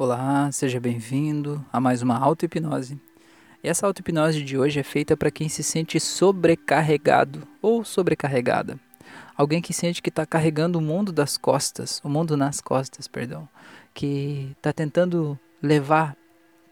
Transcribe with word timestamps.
Olá, 0.00 0.48
seja 0.52 0.78
bem-vindo 0.78 1.66
a 1.72 1.80
mais 1.80 2.02
uma 2.02 2.16
auto-hipnose. 2.16 3.00
Essa 3.64 3.84
auto-hipnose 3.84 4.44
de 4.44 4.56
hoje 4.56 4.78
é 4.78 4.84
feita 4.84 5.16
para 5.16 5.28
quem 5.28 5.48
se 5.48 5.60
sente 5.64 5.98
sobrecarregado 5.98 7.42
ou 7.60 7.84
sobrecarregada. 7.84 8.78
Alguém 9.36 9.60
que 9.60 9.74
sente 9.74 10.00
que 10.00 10.08
está 10.08 10.24
carregando 10.24 10.78
o 10.78 10.80
mundo 10.80 11.10
das 11.10 11.36
costas, 11.36 12.00
o 12.04 12.08
mundo 12.08 12.36
nas 12.36 12.60
costas, 12.60 13.08
perdão. 13.08 13.48
Que 13.92 14.54
está 14.56 14.72
tentando 14.72 15.36
levar 15.60 16.16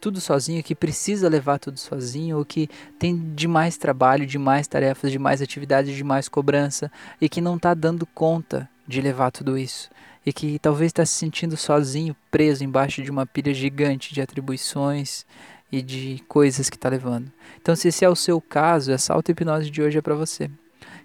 tudo 0.00 0.20
sozinho, 0.20 0.62
que 0.62 0.76
precisa 0.76 1.28
levar 1.28 1.58
tudo 1.58 1.80
sozinho, 1.80 2.38
ou 2.38 2.44
que 2.44 2.68
tem 2.96 3.34
demais 3.34 3.76
trabalho, 3.76 4.24
demais 4.24 4.68
tarefas, 4.68 5.10
demais 5.10 5.42
atividades, 5.42 5.96
demais 5.96 6.28
cobrança, 6.28 6.92
e 7.20 7.28
que 7.28 7.40
não 7.40 7.56
está 7.56 7.74
dando 7.74 8.06
conta 8.06 8.70
de 8.86 9.00
levar 9.00 9.32
tudo 9.32 9.58
isso 9.58 9.90
e 10.26 10.32
que 10.32 10.58
talvez 10.58 10.90
está 10.90 11.06
se 11.06 11.12
sentindo 11.12 11.56
sozinho, 11.56 12.16
preso 12.32 12.64
embaixo 12.64 13.00
de 13.00 13.12
uma 13.12 13.24
pilha 13.24 13.54
gigante 13.54 14.12
de 14.12 14.20
atribuições 14.20 15.24
e 15.70 15.80
de 15.80 16.20
coisas 16.26 16.68
que 16.68 16.76
está 16.76 16.88
levando. 16.88 17.30
Então, 17.62 17.76
se 17.76 17.86
esse 17.86 18.04
é 18.04 18.08
o 18.08 18.16
seu 18.16 18.40
caso, 18.40 18.90
essa 18.90 19.14
auto-hipnose 19.14 19.70
de 19.70 19.80
hoje 19.80 19.98
é 19.98 20.02
para 20.02 20.16
você. 20.16 20.50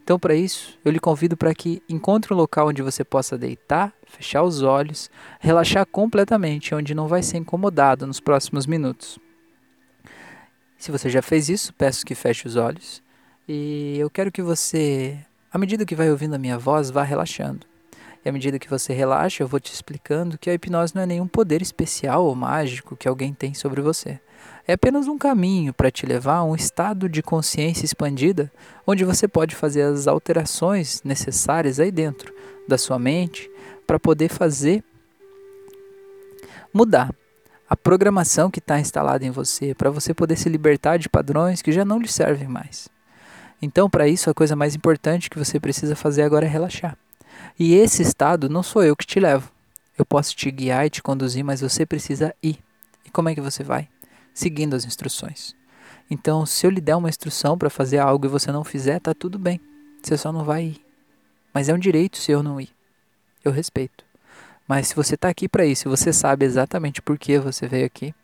Então, 0.03 0.17
para 0.17 0.33
isso, 0.33 0.77
eu 0.83 0.91
lhe 0.91 0.99
convido 0.99 1.37
para 1.37 1.53
que 1.53 1.83
encontre 1.87 2.33
um 2.33 2.37
local 2.37 2.69
onde 2.69 2.81
você 2.81 3.03
possa 3.03 3.37
deitar, 3.37 3.93
fechar 4.07 4.41
os 4.41 4.63
olhos, 4.63 5.11
relaxar 5.39 5.85
completamente, 5.85 6.73
onde 6.73 6.95
não 6.95 7.07
vai 7.07 7.21
ser 7.21 7.37
incomodado 7.37 8.07
nos 8.07 8.19
próximos 8.19 8.65
minutos. 8.65 9.19
Se 10.79 10.91
você 10.91 11.11
já 11.11 11.21
fez 11.21 11.47
isso, 11.47 11.71
peço 11.75 12.03
que 12.03 12.15
feche 12.15 12.47
os 12.47 12.55
olhos. 12.55 13.03
E 13.47 13.97
eu 13.99 14.09
quero 14.09 14.31
que 14.31 14.41
você, 14.41 15.19
à 15.53 15.59
medida 15.59 15.85
que 15.85 15.95
vai 15.95 16.09
ouvindo 16.09 16.33
a 16.33 16.39
minha 16.39 16.57
voz, 16.57 16.89
vá 16.89 17.03
relaxando. 17.03 17.70
E 18.23 18.29
à 18.29 18.31
medida 18.31 18.59
que 18.59 18.69
você 18.69 18.93
relaxa, 18.93 19.41
eu 19.41 19.47
vou 19.47 19.59
te 19.59 19.73
explicando 19.73 20.37
que 20.37 20.49
a 20.49 20.53
hipnose 20.53 20.93
não 20.93 21.01
é 21.01 21.05
nenhum 21.05 21.27
poder 21.27 21.61
especial 21.61 22.25
ou 22.25 22.35
mágico 22.35 22.95
que 22.95 23.07
alguém 23.07 23.33
tem 23.33 23.53
sobre 23.53 23.81
você. 23.81 24.19
É 24.67 24.73
apenas 24.73 25.07
um 25.07 25.17
caminho 25.17 25.73
para 25.73 25.89
te 25.89 26.05
levar 26.05 26.35
a 26.35 26.43
um 26.43 26.55
estado 26.55 27.09
de 27.09 27.23
consciência 27.23 27.83
expandida, 27.83 28.51
onde 28.85 29.03
você 29.03 29.27
pode 29.27 29.55
fazer 29.55 29.81
as 29.81 30.07
alterações 30.07 31.01
necessárias 31.03 31.79
aí 31.79 31.91
dentro 31.91 32.33
da 32.67 32.77
sua 32.77 32.99
mente 32.99 33.49
para 33.87 33.99
poder 33.99 34.29
fazer 34.29 34.83
mudar 36.73 37.13
a 37.67 37.75
programação 37.75 38.51
que 38.51 38.59
está 38.59 38.79
instalada 38.79 39.25
em 39.25 39.31
você, 39.31 39.73
para 39.73 39.89
você 39.89 40.13
poder 40.13 40.35
se 40.35 40.49
libertar 40.49 40.97
de 40.97 41.09
padrões 41.09 41.61
que 41.61 41.71
já 41.71 41.85
não 41.85 41.99
lhe 41.99 42.07
servem 42.07 42.47
mais. 42.47 42.87
Então, 43.61 43.89
para 43.89 44.07
isso, 44.07 44.29
a 44.29 44.33
coisa 44.33 44.55
mais 44.55 44.75
importante 44.75 45.29
que 45.29 45.39
você 45.39 45.59
precisa 45.59 45.95
fazer 45.95 46.23
agora 46.23 46.45
é 46.45 46.49
relaxar. 46.49 46.97
E 47.57 47.75
esse 47.75 48.01
estado 48.01 48.49
não 48.49 48.63
sou 48.63 48.83
eu 48.83 48.95
que 48.95 49.05
te 49.05 49.19
levo. 49.19 49.51
Eu 49.97 50.05
posso 50.05 50.35
te 50.35 50.49
guiar 50.49 50.85
e 50.85 50.89
te 50.89 51.01
conduzir, 51.01 51.43
mas 51.43 51.61
você 51.61 51.85
precisa 51.85 52.33
ir. 52.41 52.59
E 53.05 53.09
como 53.09 53.29
é 53.29 53.35
que 53.35 53.41
você 53.41 53.63
vai? 53.63 53.87
Seguindo 54.33 54.75
as 54.75 54.85
instruções. 54.85 55.55
Então, 56.09 56.45
se 56.45 56.65
eu 56.65 56.71
lhe 56.71 56.81
der 56.81 56.95
uma 56.95 57.09
instrução 57.09 57.57
para 57.57 57.69
fazer 57.69 57.99
algo 57.99 58.25
e 58.25 58.29
você 58.29 58.51
não 58.51 58.63
fizer, 58.63 58.99
tá 58.99 59.13
tudo 59.13 59.37
bem. 59.37 59.59
Você 60.01 60.17
só 60.17 60.31
não 60.31 60.43
vai 60.43 60.63
ir. 60.63 60.85
Mas 61.53 61.69
é 61.69 61.73
um 61.73 61.79
direito 61.79 62.17
se 62.17 62.31
eu 62.31 62.41
não 62.41 62.59
ir. 62.59 62.69
Eu 63.43 63.51
respeito. 63.51 64.03
Mas 64.67 64.87
se 64.87 64.95
você 64.95 65.15
está 65.15 65.27
aqui 65.27 65.49
para 65.49 65.65
isso, 65.65 65.89
você 65.89 66.13
sabe 66.13 66.45
exatamente 66.45 67.01
por 67.01 67.17
que 67.17 67.37
você 67.37 67.67
veio 67.67 67.85
aqui, 67.85 68.15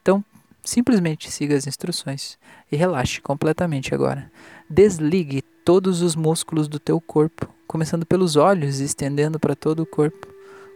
então 0.00 0.24
simplesmente 0.62 1.30
siga 1.32 1.56
as 1.56 1.66
instruções 1.66 2.38
e 2.70 2.76
relaxe 2.76 3.20
completamente 3.20 3.92
agora. 3.92 4.30
Desligue 4.68 5.42
todos 5.70 6.02
os 6.02 6.16
músculos 6.16 6.66
do 6.66 6.80
teu 6.80 7.00
corpo 7.00 7.48
começando 7.64 8.04
pelos 8.04 8.34
olhos 8.34 8.80
e 8.80 8.84
estendendo 8.84 9.38
para 9.38 9.54
todo 9.54 9.84
o 9.84 9.86
corpo, 9.86 10.26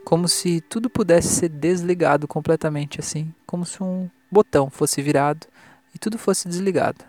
como 0.04 0.28
se 0.28 0.60
tudo 0.60 0.88
pudesse 0.88 1.26
ser 1.26 1.48
desligado 1.48 2.28
completamente 2.28 3.00
assim, 3.00 3.34
como 3.44 3.66
se 3.66 3.82
um 3.82 4.08
botão 4.30 4.70
fosse 4.70 5.02
virado 5.02 5.48
e 5.92 5.98
tudo 5.98 6.16
fosse 6.16 6.48
desligado. 6.48 7.04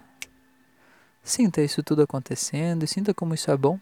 Sinta 1.24 1.62
isso 1.62 1.84
tudo 1.84 2.02
acontecendo 2.02 2.82
e 2.82 2.88
sinta 2.88 3.14
como 3.14 3.36
isso 3.36 3.52
é 3.52 3.56
bom. 3.56 3.80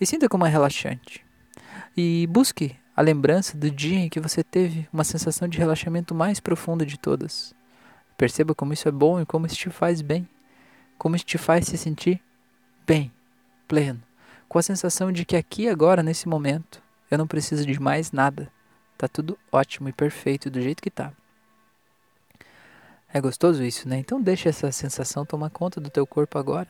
E 0.00 0.06
sinta 0.06 0.26
como 0.26 0.46
é 0.46 0.48
relaxante. 0.48 1.22
E 1.94 2.26
busque 2.30 2.74
a 2.96 3.02
lembrança 3.02 3.54
do 3.54 3.70
dia 3.70 3.98
em 3.98 4.08
que 4.08 4.18
você 4.18 4.42
teve 4.42 4.88
uma 4.90 5.04
sensação 5.04 5.46
de 5.46 5.58
relaxamento 5.58 6.14
mais 6.14 6.40
profunda 6.40 6.86
de 6.86 6.98
todas. 6.98 7.54
Perceba 8.16 8.54
como 8.54 8.72
isso 8.72 8.88
é 8.88 8.90
bom 8.90 9.20
e 9.20 9.26
como 9.26 9.44
isso 9.44 9.56
te 9.56 9.68
faz 9.68 10.00
bem. 10.00 10.26
Como 10.96 11.14
isso 11.14 11.26
te 11.26 11.36
faz 11.36 11.66
se 11.66 11.76
sentir 11.76 12.18
bem, 12.86 13.12
pleno 13.66 14.02
com 14.54 14.58
a 14.60 14.62
sensação 14.62 15.10
de 15.10 15.24
que 15.24 15.36
aqui 15.36 15.68
agora, 15.68 16.00
nesse 16.00 16.28
momento, 16.28 16.80
eu 17.10 17.18
não 17.18 17.26
preciso 17.26 17.66
de 17.66 17.80
mais 17.80 18.12
nada. 18.12 18.48
Tá 18.96 19.08
tudo 19.08 19.36
ótimo 19.50 19.88
e 19.88 19.92
perfeito 19.92 20.48
do 20.48 20.60
jeito 20.60 20.80
que 20.80 20.90
tá. 20.90 21.12
É 23.12 23.20
gostoso 23.20 23.64
isso, 23.64 23.88
né? 23.88 23.98
Então 23.98 24.22
deixa 24.22 24.48
essa 24.48 24.70
sensação 24.70 25.26
tomar 25.26 25.50
conta 25.50 25.80
do 25.80 25.90
teu 25.90 26.06
corpo 26.06 26.38
agora. 26.38 26.68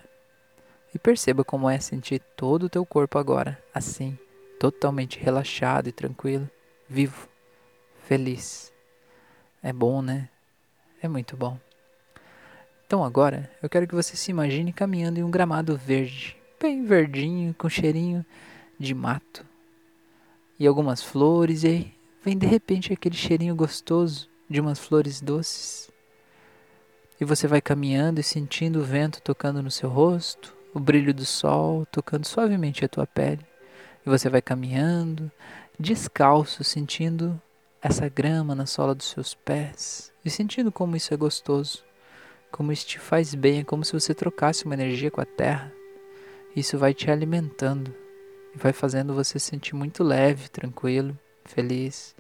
E 0.95 0.99
perceba 0.99 1.45
como 1.45 1.69
é 1.69 1.79
sentir 1.79 2.21
todo 2.35 2.63
o 2.63 2.69
teu 2.71 2.87
corpo 2.87 3.19
agora, 3.19 3.63
assim, 3.75 4.19
totalmente 4.59 5.19
relaxado 5.19 5.87
e 5.87 5.93
tranquilo, 5.93 6.49
vivo, 6.89 7.29
feliz. 8.09 8.73
É 9.63 9.75
bom, 9.75 10.01
né? 10.01 10.31
É 11.03 11.07
muito 11.07 11.37
bom. 11.37 11.59
Então 12.95 13.03
agora, 13.03 13.51
eu 13.61 13.69
quero 13.69 13.89
que 13.89 13.95
você 13.95 14.17
se 14.17 14.31
imagine 14.31 14.73
caminhando 14.73 15.19
em 15.19 15.25
um 15.25 15.31
gramado 15.31 15.77
verde, 15.77 16.37
bem 16.63 16.85
verdinho, 16.85 17.53
com 17.59 17.69
cheirinho 17.69 18.25
de 18.79 18.95
mato. 18.95 19.45
E 20.61 20.65
algumas 20.65 21.03
flores, 21.03 21.65
e 21.65 21.67
aí 21.67 21.95
vem 22.25 22.39
de 22.39 22.47
repente 22.47 22.93
aquele 22.93 23.17
cheirinho 23.17 23.57
gostoso 23.57 24.29
de 24.49 24.61
umas 24.61 24.79
flores 24.79 25.21
doces. 25.21 25.91
E 27.21 27.25
você 27.25 27.49
vai 27.49 27.61
caminhando 27.61 28.21
e 28.21 28.23
sentindo 28.23 28.79
o 28.79 28.85
vento 28.85 29.21
tocando 29.21 29.61
no 29.61 29.73
seu 29.73 29.89
rosto, 29.89 30.55
o 30.73 30.79
brilho 30.79 31.13
do 31.13 31.25
sol 31.25 31.85
tocando 31.87 32.25
suavemente 32.25 32.85
a 32.85 32.89
tua 32.89 33.09
pele. 33.09 33.45
E 34.07 34.09
você 34.09 34.31
vai 34.31 34.41
caminhando, 34.41 35.33
descalço, 35.77 36.63
sentindo 36.63 37.43
essa 37.83 38.09
grama 38.09 38.55
na 38.55 38.67
sola 38.67 38.95
dos 38.95 39.07
seus 39.07 39.35
pés 39.35 40.13
e 40.25 40.31
sentindo 40.31 40.71
como 40.71 40.95
isso 40.95 41.13
é 41.13 41.17
gostoso, 41.17 41.83
como 42.55 42.71
isso 42.71 42.87
te 42.87 43.01
faz 43.01 43.35
bem, 43.35 43.59
é 43.59 43.65
como 43.65 43.85
se 43.85 43.93
você 43.93 44.15
trocasse 44.15 44.65
uma 44.65 44.75
energia 44.75 45.11
com 45.11 45.21
a 45.21 45.25
terra. 45.25 45.73
Isso 46.55 46.79
vai 46.79 46.95
te 46.95 47.11
alimentando 47.11 47.93
e 48.55 48.59
vai 48.59 48.73
fazendo 48.73 49.13
você 49.13 49.41
se 49.41 49.47
sentir 49.47 49.75
muito 49.75 50.05
leve, 50.05 50.49
tranquilo, 50.49 51.19
feliz. 51.45 52.15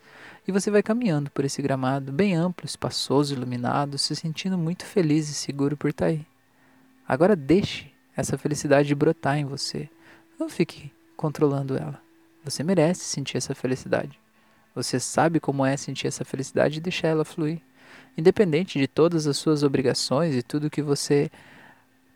E 0.46 0.50
você 0.50 0.72
vai 0.72 0.82
caminhando 0.82 1.30
por 1.30 1.44
esse 1.44 1.62
gramado 1.62 2.10
bem 2.10 2.34
amplo, 2.34 2.66
espaçoso, 2.66 3.32
iluminado, 3.32 3.96
se 3.96 4.16
sentindo 4.16 4.58
muito 4.58 4.84
feliz 4.84 5.28
e 5.28 5.34
seguro 5.34 5.76
por 5.76 5.90
estar 5.90 6.06
aí. 6.06 6.26
Agora 7.06 7.36
deixe 7.36 7.92
essa 8.16 8.36
felicidade 8.36 8.92
brotar 8.92 9.38
em 9.38 9.44
você. 9.44 9.88
Não 10.36 10.48
fique 10.48 10.92
controlando 11.16 11.76
ela. 11.76 12.02
Você 12.42 12.64
merece 12.64 13.04
sentir 13.04 13.36
essa 13.36 13.54
felicidade. 13.54 14.18
Você 14.74 14.98
sabe 14.98 15.38
como 15.38 15.64
é 15.64 15.76
sentir 15.76 16.08
essa 16.08 16.24
felicidade 16.24 16.78
e 16.78 16.82
deixar 16.82 17.06
ela 17.06 17.24
fluir. 17.24 17.62
Independente 18.16 18.78
de 18.78 18.86
todas 18.86 19.26
as 19.26 19.36
suas 19.36 19.62
obrigações 19.62 20.34
e 20.34 20.42
tudo 20.42 20.70
que 20.70 20.82
você 20.82 21.30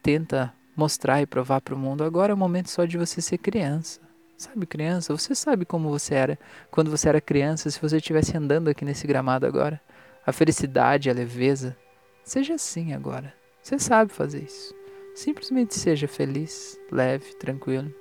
tenta 0.03 0.53
mostrar 0.76 1.20
e 1.20 1.26
provar 1.26 1.60
para 1.60 1.75
o 1.75 1.78
mundo. 1.78 2.04
Agora 2.04 2.32
é 2.32 2.34
o 2.34 2.38
momento 2.38 2.70
só 2.70 2.84
de 2.84 2.97
você 2.97 3.20
ser 3.20 3.38
criança. 3.38 4.00
Sabe, 4.36 4.66
criança? 4.66 5.16
Você 5.16 5.34
sabe 5.34 5.64
como 5.64 5.91
você 5.91 6.14
era 6.14 6.38
quando 6.70 6.91
você 6.91 7.09
era 7.09 7.20
criança, 7.20 7.69
se 7.69 7.81
você 7.81 7.97
estivesse 7.97 8.36
andando 8.36 8.69
aqui 8.69 8.84
nesse 8.84 9.04
gramado 9.04 9.44
agora. 9.44 9.81
A 10.25 10.32
felicidade, 10.32 11.10
a 11.10 11.12
leveza. 11.12 11.76
Seja 12.22 12.54
assim 12.54 12.92
agora. 12.92 13.34
Você 13.60 13.78
sabe 13.80 14.12
fazer 14.12 14.44
isso. 14.44 14.72
Simplesmente 15.16 15.75
seja 15.75 16.06
feliz, 16.06 16.78
leve, 16.92 17.34
tranquilo. 17.34 17.92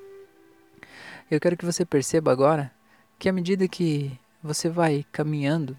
Eu 1.31 1.40
quero 1.40 1.58
que 1.58 1.66
você 1.66 1.84
perceba 1.84 2.31
agora 2.31 2.72
que 3.18 3.28
à 3.28 3.34
medida 3.34 3.68
que 3.68 4.12
você 4.44 4.69
vai 4.69 5.03
caminhando, 5.12 5.75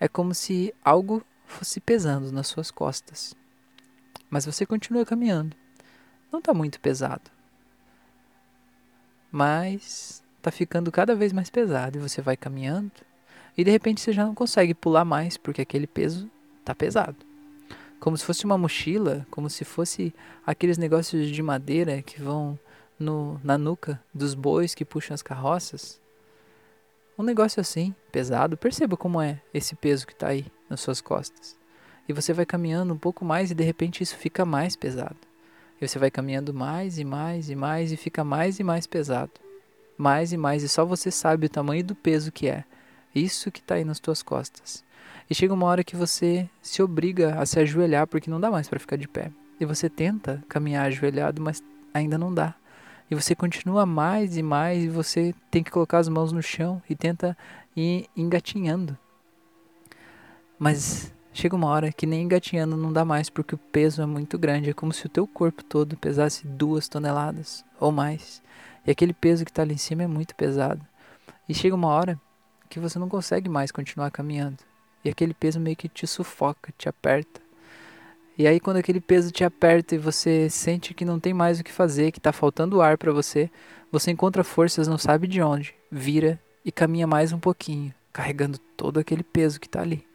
é 0.00 0.08
como 0.08 0.34
se 0.34 0.74
algo 0.82 1.22
fosse 1.46 1.78
pesando 1.78 2.32
nas 2.32 2.48
suas 2.48 2.70
costas. 2.70 3.36
Mas 4.28 4.46
você 4.46 4.64
continua 4.64 5.04
caminhando. 5.04 5.56
Não 6.32 6.38
está 6.38 6.54
muito 6.54 6.80
pesado. 6.80 7.30
Mas 9.30 10.24
está 10.38 10.50
ficando 10.50 10.90
cada 10.90 11.14
vez 11.14 11.32
mais 11.32 11.50
pesado 11.50 11.98
e 11.98 12.00
você 12.00 12.22
vai 12.22 12.36
caminhando 12.36 12.90
e 13.56 13.64
de 13.64 13.70
repente 13.70 14.00
você 14.00 14.12
já 14.12 14.24
não 14.24 14.34
consegue 14.34 14.72
pular 14.72 15.04
mais 15.04 15.36
porque 15.36 15.60
aquele 15.60 15.86
peso 15.86 16.30
está 16.60 16.74
pesado. 16.74 17.16
Como 17.98 18.16
se 18.16 18.24
fosse 18.24 18.46
uma 18.46 18.56
mochila, 18.56 19.26
como 19.30 19.50
se 19.50 19.64
fosse 19.64 20.14
aqueles 20.46 20.78
negócios 20.78 21.28
de 21.28 21.42
madeira 21.42 22.00
que 22.00 22.22
vão 22.22 22.58
no, 22.98 23.38
na 23.44 23.58
nuca 23.58 24.02
dos 24.14 24.32
bois 24.32 24.74
que 24.74 24.84
puxam 24.84 25.14
as 25.14 25.22
carroças. 25.22 26.00
Um 27.18 27.22
negócio 27.22 27.60
assim, 27.60 27.94
pesado. 28.10 28.56
Perceba 28.56 28.96
como 28.96 29.20
é 29.20 29.40
esse 29.52 29.74
peso 29.74 30.06
que 30.06 30.12
está 30.12 30.28
aí 30.28 30.46
nas 30.68 30.80
suas 30.80 31.00
costas. 31.00 31.56
E 32.08 32.12
você 32.12 32.32
vai 32.32 32.46
caminhando 32.46 32.92
um 32.92 32.98
pouco 32.98 33.24
mais 33.24 33.50
e 33.50 33.54
de 33.54 33.62
repente 33.62 34.02
isso 34.02 34.16
fica 34.16 34.44
mais 34.44 34.74
pesado. 34.74 35.16
E 35.80 35.86
você 35.86 35.98
vai 35.98 36.10
caminhando 36.10 36.52
mais 36.52 36.98
e 36.98 37.04
mais 37.04 37.48
e 37.48 37.54
mais 37.54 37.92
e 37.92 37.96
fica 37.96 38.24
mais 38.24 38.58
e 38.58 38.64
mais 38.64 38.86
pesado. 38.86 39.32
Mais 39.96 40.32
e 40.32 40.36
mais, 40.36 40.62
e 40.62 40.68
só 40.68 40.84
você 40.84 41.10
sabe 41.10 41.46
o 41.46 41.50
tamanho 41.50 41.84
do 41.84 41.94
peso 41.94 42.32
que 42.32 42.48
é. 42.48 42.64
Isso 43.14 43.50
que 43.50 43.60
está 43.60 43.74
aí 43.74 43.84
nas 43.84 44.00
tuas 44.00 44.22
costas. 44.22 44.82
E 45.28 45.34
chega 45.34 45.54
uma 45.54 45.66
hora 45.66 45.84
que 45.84 45.94
você 45.94 46.48
se 46.60 46.82
obriga 46.82 47.36
a 47.38 47.46
se 47.46 47.60
ajoelhar 47.60 48.06
porque 48.06 48.30
não 48.30 48.40
dá 48.40 48.50
mais 48.50 48.68
para 48.68 48.80
ficar 48.80 48.96
de 48.96 49.06
pé. 49.06 49.30
E 49.60 49.64
você 49.64 49.88
tenta 49.88 50.42
caminhar 50.48 50.86
ajoelhado, 50.86 51.40
mas 51.40 51.62
ainda 51.92 52.16
não 52.18 52.32
dá. 52.32 52.54
E 53.10 53.14
você 53.14 53.34
continua 53.34 53.84
mais 53.84 54.36
e 54.36 54.42
mais 54.42 54.84
e 54.84 54.88
você 54.88 55.34
tem 55.50 55.64
que 55.64 55.70
colocar 55.70 55.98
as 55.98 56.08
mãos 56.08 56.30
no 56.30 56.42
chão 56.42 56.80
e 56.88 56.94
tenta 56.94 57.36
ir 57.76 58.08
engatinhando. 58.16 58.96
Mas 60.58 61.12
chega 61.32 61.56
uma 61.56 61.68
hora 61.68 61.90
que 61.90 62.06
nem 62.06 62.22
engatinhando 62.22 62.76
não 62.76 62.92
dá 62.92 63.04
mais 63.04 63.28
porque 63.28 63.54
o 63.54 63.58
peso 63.58 64.00
é 64.00 64.06
muito 64.06 64.38
grande. 64.38 64.70
É 64.70 64.74
como 64.74 64.92
se 64.92 65.06
o 65.06 65.08
teu 65.08 65.26
corpo 65.26 65.64
todo 65.64 65.96
pesasse 65.96 66.46
duas 66.46 66.86
toneladas 66.86 67.64
ou 67.80 67.90
mais. 67.90 68.40
E 68.86 68.90
aquele 68.90 69.12
peso 69.12 69.44
que 69.44 69.50
está 69.50 69.62
ali 69.62 69.74
em 69.74 69.78
cima 69.78 70.04
é 70.04 70.06
muito 70.06 70.34
pesado. 70.36 70.86
E 71.48 71.54
chega 71.54 71.74
uma 71.74 71.88
hora 71.88 72.20
que 72.68 72.78
você 72.78 72.98
não 72.98 73.08
consegue 73.08 73.48
mais 73.48 73.72
continuar 73.72 74.10
caminhando. 74.12 74.58
E 75.04 75.08
aquele 75.08 75.34
peso 75.34 75.58
meio 75.58 75.76
que 75.76 75.88
te 75.88 76.06
sufoca, 76.06 76.72
te 76.78 76.88
aperta. 76.88 77.40
E 78.38 78.46
aí 78.46 78.58
quando 78.58 78.78
aquele 78.78 79.00
peso 79.00 79.30
te 79.30 79.44
aperta 79.44 79.94
e 79.94 79.98
você 79.98 80.48
sente 80.48 80.94
que 80.94 81.04
não 81.04 81.20
tem 81.20 81.34
mais 81.34 81.60
o 81.60 81.64
que 81.64 81.72
fazer, 81.72 82.10
que 82.10 82.18
está 82.18 82.32
faltando 82.32 82.80
ar 82.80 82.96
para 82.96 83.12
você, 83.12 83.50
você 83.92 84.10
encontra 84.10 84.44
forças 84.44 84.86
não 84.86 84.96
sabe 84.96 85.26
de 85.26 85.42
onde, 85.42 85.74
vira 85.90 86.40
e 86.64 86.70
caminha 86.70 87.06
mais 87.06 87.32
um 87.32 87.38
pouquinho, 87.38 87.92
carregando 88.12 88.58
todo 88.76 89.00
aquele 89.00 89.22
peso 89.22 89.58
que 89.58 89.66
está 89.66 89.80
ali, 89.80 90.06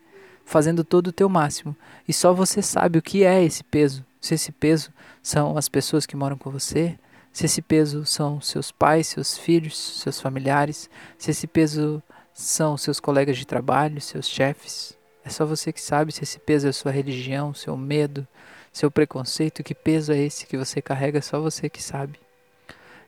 fazendo 0.46 0.84
todo 0.84 1.08
o 1.08 1.12
teu 1.12 1.28
máximo. 1.28 1.76
E 2.08 2.14
só 2.14 2.34
você 2.34 2.62
sabe 2.62 2.98
o 2.98 3.02
que 3.02 3.24
é 3.24 3.44
esse 3.44 3.64
peso. 3.64 4.06
Se 4.22 4.34
esse 4.34 4.52
peso 4.52 4.92
são 5.22 5.58
as 5.58 5.70
pessoas 5.70 6.06
que 6.06 6.16
moram 6.16 6.38
com 6.38 6.50
você, 6.50 6.98
se 7.32 7.46
esse 7.46 7.62
peso 7.62 8.06
são 8.06 8.40
seus 8.40 8.72
pais, 8.72 9.08
seus 9.08 9.38
filhos, 9.38 9.78
seus 10.00 10.22
familiares, 10.22 10.90
se 11.18 11.32
esse 11.32 11.46
peso 11.46 12.02
são 12.34 12.78
seus 12.78 13.00
colegas 13.00 13.38
de 13.38 13.46
trabalho, 13.46 14.00
seus 14.00 14.28
chefes. 14.28 14.98
É 15.26 15.30
só 15.30 15.46
você 15.46 15.74
que 15.74 15.82
sabe 15.82 16.14
se 16.14 16.24
esse 16.24 16.40
peso 16.40 16.68
é 16.68 16.72
sua 16.72 16.92
religião, 16.92 17.54
seu 17.54 17.76
medo, 17.76 18.28
seu 18.72 18.92
preconceito, 18.92 19.64
que 19.64 19.74
peso 19.74 20.14
é 20.14 20.18
esse 20.18 20.46
que 20.46 20.56
você 20.56 20.82
carrega, 20.82 21.22
só 21.22 21.42
você 21.42 21.68
que 21.68 21.82
sabe. 21.82 22.20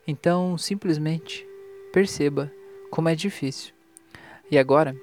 Então, 0.06 0.58
simplesmente 0.58 1.46
perceba 1.92 2.52
como 2.90 3.08
é 3.08 3.14
difícil. 3.14 3.72
E 4.50 4.58
agora, 4.58 4.96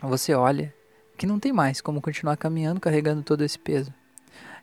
você 0.00 0.32
olha 0.32 0.72
que 1.18 1.26
não 1.26 1.40
tem 1.40 1.52
mais 1.52 1.80
como 1.80 2.00
continuar 2.00 2.36
caminhando 2.36 2.80
carregando 2.80 3.22
todo 3.22 3.44
esse 3.44 3.58
peso. 3.58 3.92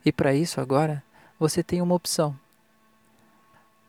E 0.06 0.12
para 0.12 0.34
isso, 0.34 0.62
agora, 0.62 1.04
você 1.38 1.62
tem 1.62 1.82
uma 1.82 1.94
opção 1.94 2.36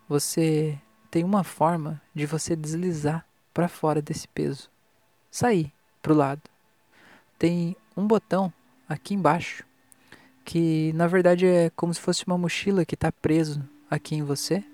você 0.08 0.80
tem 1.10 1.22
uma 1.22 1.44
forma 1.44 2.00
de 2.14 2.24
você 2.24 2.56
deslizar 2.56 3.26
para 3.52 3.68
fora 3.68 4.00
desse 4.00 4.26
peso, 4.26 4.70
sair 5.30 5.70
para 6.00 6.12
o 6.12 6.16
lado. 6.16 6.40
Tem 7.38 7.76
um 7.96 8.06
botão 8.06 8.52
aqui 8.88 9.14
embaixo 9.14 9.64
que 10.44 10.94
na 10.94 11.06
verdade 11.06 11.46
é 11.46 11.70
como 11.76 11.92
se 11.92 12.00
fosse 12.00 12.26
uma 12.26 12.38
mochila 12.38 12.82
que 12.82 12.94
está 12.94 13.12
preso 13.12 13.62
aqui 13.90 14.14
em 14.14 14.22
você 14.22 14.64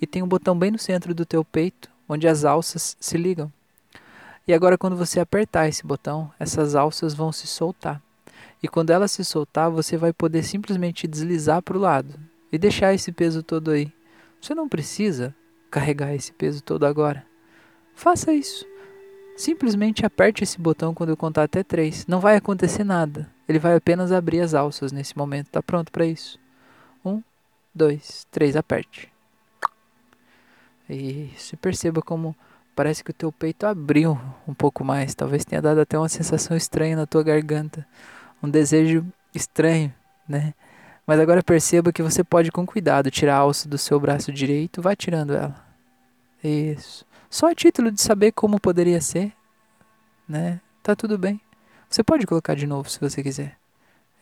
e 0.00 0.06
tem 0.06 0.22
um 0.22 0.28
botão 0.28 0.56
bem 0.56 0.70
no 0.70 0.78
centro 0.78 1.12
do 1.12 1.26
teu 1.26 1.44
peito 1.44 1.90
onde 2.08 2.28
as 2.28 2.44
alças 2.44 2.96
se 3.00 3.18
ligam. 3.18 3.52
E 4.46 4.54
agora 4.54 4.78
quando 4.78 4.96
você 4.96 5.18
apertar 5.18 5.68
esse 5.68 5.84
botão, 5.84 6.30
essas 6.38 6.76
alças 6.76 7.14
vão 7.14 7.32
se 7.32 7.48
soltar. 7.48 8.00
E 8.62 8.68
quando 8.68 8.90
elas 8.90 9.10
se 9.10 9.24
soltar, 9.24 9.70
você 9.70 9.96
vai 9.96 10.12
poder 10.12 10.44
simplesmente 10.44 11.08
deslizar 11.08 11.60
para 11.62 11.76
o 11.76 11.80
lado 11.80 12.14
e 12.52 12.56
deixar 12.56 12.94
esse 12.94 13.10
peso 13.10 13.42
todo 13.42 13.72
aí. 13.72 13.92
Você 14.40 14.54
não 14.54 14.68
precisa 14.68 15.34
carregar 15.68 16.14
esse 16.14 16.32
peso 16.32 16.62
todo 16.62 16.86
agora. 16.86 17.26
Faça 17.94 18.32
isso. 18.32 18.64
Simplesmente 19.36 20.06
aperte 20.06 20.44
esse 20.44 20.60
botão 20.60 20.94
quando 20.94 21.10
eu 21.10 21.16
contar 21.16 21.44
até 21.44 21.62
três. 21.62 22.06
Não 22.06 22.20
vai 22.20 22.36
acontecer 22.36 22.84
nada. 22.84 23.28
Ele 23.48 23.58
vai 23.58 23.76
apenas 23.76 24.12
abrir 24.12 24.40
as 24.40 24.54
alças 24.54 24.92
nesse 24.92 25.16
momento. 25.16 25.48
Está 25.48 25.62
pronto 25.62 25.90
para 25.90 26.06
isso? 26.06 26.38
Um, 27.04 27.22
dois, 27.74 28.26
três. 28.30 28.56
Aperte. 28.56 29.12
Isso. 30.88 31.54
E 31.54 31.58
perceba 31.58 32.00
como 32.00 32.36
parece 32.76 33.02
que 33.02 33.10
o 33.10 33.14
teu 33.14 33.32
peito 33.32 33.66
abriu 33.66 34.18
um 34.46 34.54
pouco 34.54 34.84
mais. 34.84 35.14
Talvez 35.14 35.44
tenha 35.44 35.60
dado 35.60 35.80
até 35.80 35.98
uma 35.98 36.08
sensação 36.08 36.56
estranha 36.56 36.96
na 36.96 37.06
tua 37.06 37.22
garganta. 37.22 37.86
Um 38.42 38.48
desejo 38.48 39.04
estranho, 39.34 39.92
né? 40.28 40.54
Mas 41.06 41.20
agora 41.20 41.42
perceba 41.42 41.92
que 41.92 42.02
você 42.02 42.24
pode 42.24 42.50
com 42.50 42.64
cuidado 42.64 43.10
tirar 43.10 43.36
a 43.36 43.40
alça 43.40 43.68
do 43.68 43.76
seu 43.76 44.00
braço 44.00 44.32
direito, 44.32 44.80
vai 44.80 44.96
tirando 44.96 45.34
ela. 45.34 45.54
Isso. 46.42 47.04
Só 47.34 47.50
a 47.50 47.54
título 47.56 47.90
de 47.90 48.00
saber 48.00 48.30
como 48.30 48.60
poderia 48.60 49.00
ser, 49.00 49.32
né? 50.28 50.60
Tá 50.84 50.94
tudo 50.94 51.18
bem. 51.18 51.40
Você 51.90 52.00
pode 52.00 52.28
colocar 52.28 52.54
de 52.54 52.64
novo 52.64 52.88
se 52.88 53.00
você 53.00 53.24
quiser. 53.24 53.58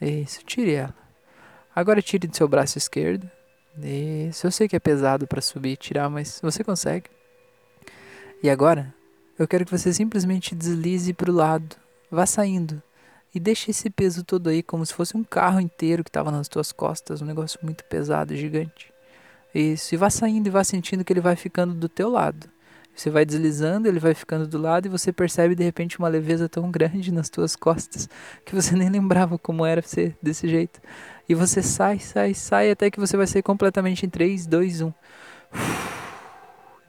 Isso, 0.00 0.42
tire 0.46 0.72
ela. 0.72 0.96
Agora 1.76 2.00
tire 2.00 2.26
do 2.26 2.34
seu 2.34 2.48
braço 2.48 2.78
esquerdo. 2.78 3.30
Isso, 3.76 4.46
eu 4.46 4.50
sei 4.50 4.66
que 4.66 4.76
é 4.76 4.80
pesado 4.80 5.26
para 5.26 5.42
subir 5.42 5.72
e 5.72 5.76
tirar, 5.76 6.08
mas 6.08 6.40
você 6.42 6.64
consegue. 6.64 7.10
E 8.42 8.48
agora, 8.48 8.94
eu 9.38 9.46
quero 9.46 9.66
que 9.66 9.76
você 9.76 9.92
simplesmente 9.92 10.54
deslize 10.54 11.12
para 11.12 11.30
o 11.30 11.34
lado, 11.34 11.76
vá 12.10 12.24
saindo 12.24 12.82
e 13.34 13.38
deixa 13.38 13.70
esse 13.70 13.90
peso 13.90 14.24
todo 14.24 14.48
aí 14.48 14.62
como 14.62 14.86
se 14.86 14.94
fosse 14.94 15.14
um 15.18 15.22
carro 15.22 15.60
inteiro 15.60 16.02
que 16.02 16.08
estava 16.08 16.30
nas 16.30 16.48
tuas 16.48 16.72
costas, 16.72 17.20
um 17.20 17.26
negócio 17.26 17.60
muito 17.62 17.84
pesado, 17.84 18.34
gigante. 18.34 18.90
Isso, 19.54 19.94
e 19.94 19.98
vá 19.98 20.08
saindo 20.08 20.46
e 20.46 20.50
vá 20.50 20.64
sentindo 20.64 21.04
que 21.04 21.12
ele 21.12 21.20
vai 21.20 21.36
ficando 21.36 21.74
do 21.74 21.90
teu 21.90 22.08
lado. 22.08 22.50
Você 22.94 23.10
vai 23.10 23.24
deslizando, 23.24 23.88
ele 23.88 23.98
vai 23.98 24.14
ficando 24.14 24.46
do 24.46 24.58
lado 24.58 24.86
e 24.86 24.88
você 24.88 25.12
percebe 25.12 25.54
de 25.54 25.64
repente 25.64 25.98
uma 25.98 26.08
leveza 26.08 26.48
tão 26.48 26.70
grande 26.70 27.12
nas 27.12 27.28
tuas 27.28 27.56
costas 27.56 28.08
que 28.44 28.54
você 28.54 28.74
nem 28.76 28.90
lembrava 28.90 29.38
como 29.38 29.64
era 29.64 29.82
ser 29.82 30.16
desse 30.22 30.48
jeito. 30.48 30.80
E 31.28 31.34
você 31.34 31.62
sai, 31.62 31.98
sai, 31.98 32.34
sai 32.34 32.70
até 32.70 32.90
que 32.90 33.00
você 33.00 33.16
vai 33.16 33.26
ser 33.26 33.42
completamente 33.42 34.04
em 34.04 34.10
3, 34.10 34.46
2, 34.46 34.82
1. 34.82 34.92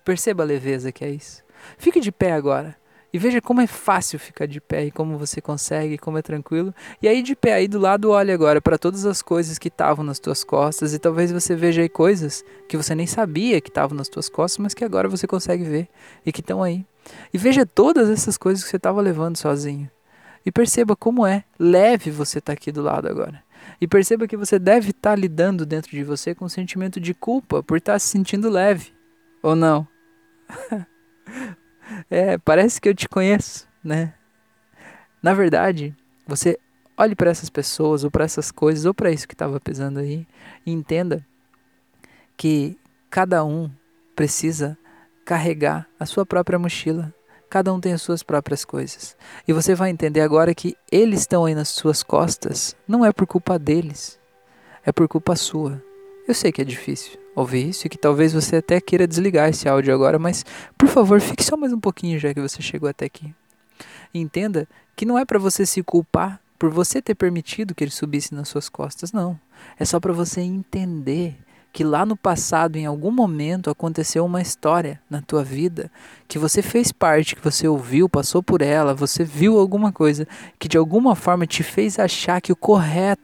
Perceba 0.03 0.43
a 0.43 0.45
leveza 0.45 0.91
que 0.91 1.05
é 1.05 1.09
isso. 1.09 1.43
Fique 1.77 1.99
de 1.99 2.11
pé 2.11 2.33
agora. 2.33 2.75
E 3.13 3.19
veja 3.19 3.39
como 3.39 3.61
é 3.61 3.67
fácil 3.67 4.17
ficar 4.17 4.47
de 4.47 4.59
pé 4.59 4.85
e 4.85 4.91
como 4.91 5.19
você 5.19 5.39
consegue, 5.39 5.99
como 5.99 6.17
é 6.17 6.23
tranquilo. 6.23 6.73
E 6.99 7.07
aí 7.07 7.21
de 7.21 7.35
pé 7.35 7.53
aí 7.53 7.67
do 7.67 7.77
lado, 7.77 8.09
olha 8.09 8.33
agora 8.33 8.59
para 8.59 8.75
todas 8.75 9.05
as 9.05 9.21
coisas 9.21 9.59
que 9.59 9.67
estavam 9.67 10.03
nas 10.03 10.17
tuas 10.17 10.43
costas 10.43 10.95
e 10.95 10.99
talvez 10.99 11.31
você 11.31 11.55
veja 11.55 11.83
aí 11.83 11.89
coisas 11.89 12.43
que 12.67 12.75
você 12.75 12.95
nem 12.95 13.05
sabia 13.05 13.61
que 13.61 13.69
estavam 13.69 13.95
nas 13.95 14.09
tuas 14.09 14.29
costas, 14.29 14.57
mas 14.57 14.73
que 14.73 14.83
agora 14.83 15.07
você 15.07 15.27
consegue 15.27 15.63
ver 15.63 15.89
e 16.25 16.31
que 16.31 16.41
estão 16.41 16.63
aí. 16.63 16.83
E 17.31 17.37
veja 17.37 17.67
todas 17.67 18.09
essas 18.09 18.35
coisas 18.35 18.63
que 18.63 18.69
você 18.71 18.77
estava 18.77 18.99
levando 18.99 19.37
sozinho. 19.37 19.91
E 20.43 20.51
perceba 20.51 20.95
como 20.95 21.25
é 21.25 21.43
leve 21.59 22.09
você 22.09 22.39
estar 22.39 22.51
tá 22.51 22.53
aqui 22.53 22.71
do 22.71 22.81
lado 22.81 23.07
agora. 23.07 23.43
E 23.79 23.87
perceba 23.87 24.27
que 24.27 24.35
você 24.35 24.57
deve 24.57 24.89
estar 24.89 25.11
tá 25.11 25.15
lidando 25.15 25.67
dentro 25.67 25.91
de 25.91 26.03
você 26.03 26.33
com 26.33 26.45
um 26.45 26.49
sentimento 26.49 26.99
de 26.99 27.13
culpa 27.13 27.61
por 27.61 27.77
estar 27.77 27.93
tá 27.93 27.99
se 27.99 28.07
sentindo 28.07 28.49
leve. 28.49 28.91
Ou 29.43 29.55
não? 29.55 29.87
é, 32.09 32.37
parece 32.37 32.79
que 32.79 32.89
eu 32.89 32.95
te 32.95 33.07
conheço, 33.07 33.67
né? 33.83 34.13
Na 35.21 35.33
verdade, 35.33 35.95
você 36.27 36.59
olhe 36.97 37.15
para 37.15 37.31
essas 37.31 37.49
pessoas, 37.49 38.03
ou 38.03 38.11
para 38.11 38.25
essas 38.25 38.51
coisas, 38.51 38.85
ou 38.85 38.93
para 38.93 39.11
isso 39.11 39.27
que 39.27 39.33
estava 39.33 39.59
pesando 39.59 39.99
aí, 39.99 40.27
e 40.65 40.71
entenda 40.71 41.25
que 42.37 42.77
cada 43.09 43.43
um 43.43 43.69
precisa 44.15 44.77
carregar 45.25 45.87
a 45.99 46.05
sua 46.05 46.25
própria 46.25 46.59
mochila. 46.59 47.13
Cada 47.49 47.71
um 47.71 47.79
tem 47.79 47.93
as 47.93 48.01
suas 48.01 48.23
próprias 48.23 48.65
coisas. 48.65 49.15
E 49.47 49.53
você 49.53 49.75
vai 49.75 49.91
entender 49.91 50.21
agora 50.21 50.55
que 50.55 50.75
eles 50.91 51.21
estão 51.21 51.45
aí 51.45 51.53
nas 51.53 51.69
suas 51.69 52.01
costas, 52.01 52.75
não 52.87 53.05
é 53.05 53.11
por 53.11 53.27
culpa 53.27 53.59
deles, 53.59 54.19
é 54.83 54.91
por 54.91 55.07
culpa 55.07 55.35
sua. 55.35 55.81
Eu 56.27 56.33
sei 56.33 56.51
que 56.51 56.61
é 56.61 56.65
difícil 56.65 57.22
ouvir 57.35 57.69
isso 57.69 57.87
e 57.87 57.89
que 57.89 57.97
talvez 57.97 58.33
você 58.33 58.57
até 58.57 58.79
queira 58.79 59.07
desligar 59.07 59.49
esse 59.49 59.67
áudio 59.67 59.93
agora, 59.93 60.19
mas 60.19 60.45
por 60.77 60.87
favor, 60.87 61.19
fique 61.19 61.43
só 61.43 61.57
mais 61.57 61.73
um 61.73 61.79
pouquinho 61.79 62.19
já 62.19 62.33
que 62.33 62.41
você 62.41 62.61
chegou 62.61 62.89
até 62.89 63.05
aqui. 63.05 63.33
Entenda 64.13 64.67
que 64.95 65.05
não 65.05 65.17
é 65.17 65.25
para 65.25 65.39
você 65.39 65.65
se 65.65 65.81
culpar 65.81 66.39
por 66.59 66.69
você 66.69 67.01
ter 67.01 67.15
permitido 67.15 67.75
que 67.75 67.83
ele 67.83 67.91
subisse 67.91 68.33
nas 68.33 68.47
suas 68.47 68.69
costas, 68.69 69.11
não. 69.11 69.39
É 69.77 69.83
só 69.83 69.99
para 69.99 70.13
você 70.13 70.41
entender 70.41 71.35
que 71.73 71.83
lá 71.83 72.05
no 72.05 72.15
passado, 72.15 72.75
em 72.75 72.85
algum 72.85 73.09
momento, 73.09 73.71
aconteceu 73.71 74.23
uma 74.23 74.41
história 74.41 75.01
na 75.09 75.21
tua 75.23 75.43
vida 75.43 75.91
que 76.27 76.37
você 76.37 76.61
fez 76.61 76.91
parte, 76.91 77.35
que 77.35 77.43
você 77.43 77.67
ouviu, 77.67 78.07
passou 78.07 78.43
por 78.43 78.61
ela, 78.61 78.93
você 78.93 79.23
viu 79.23 79.57
alguma 79.59 79.91
coisa 79.91 80.27
que 80.59 80.67
de 80.67 80.77
alguma 80.77 81.15
forma 81.15 81.47
te 81.47 81.63
fez 81.63 81.97
achar 81.97 82.39
que 82.39 82.51
o 82.51 82.55
correto 82.55 83.23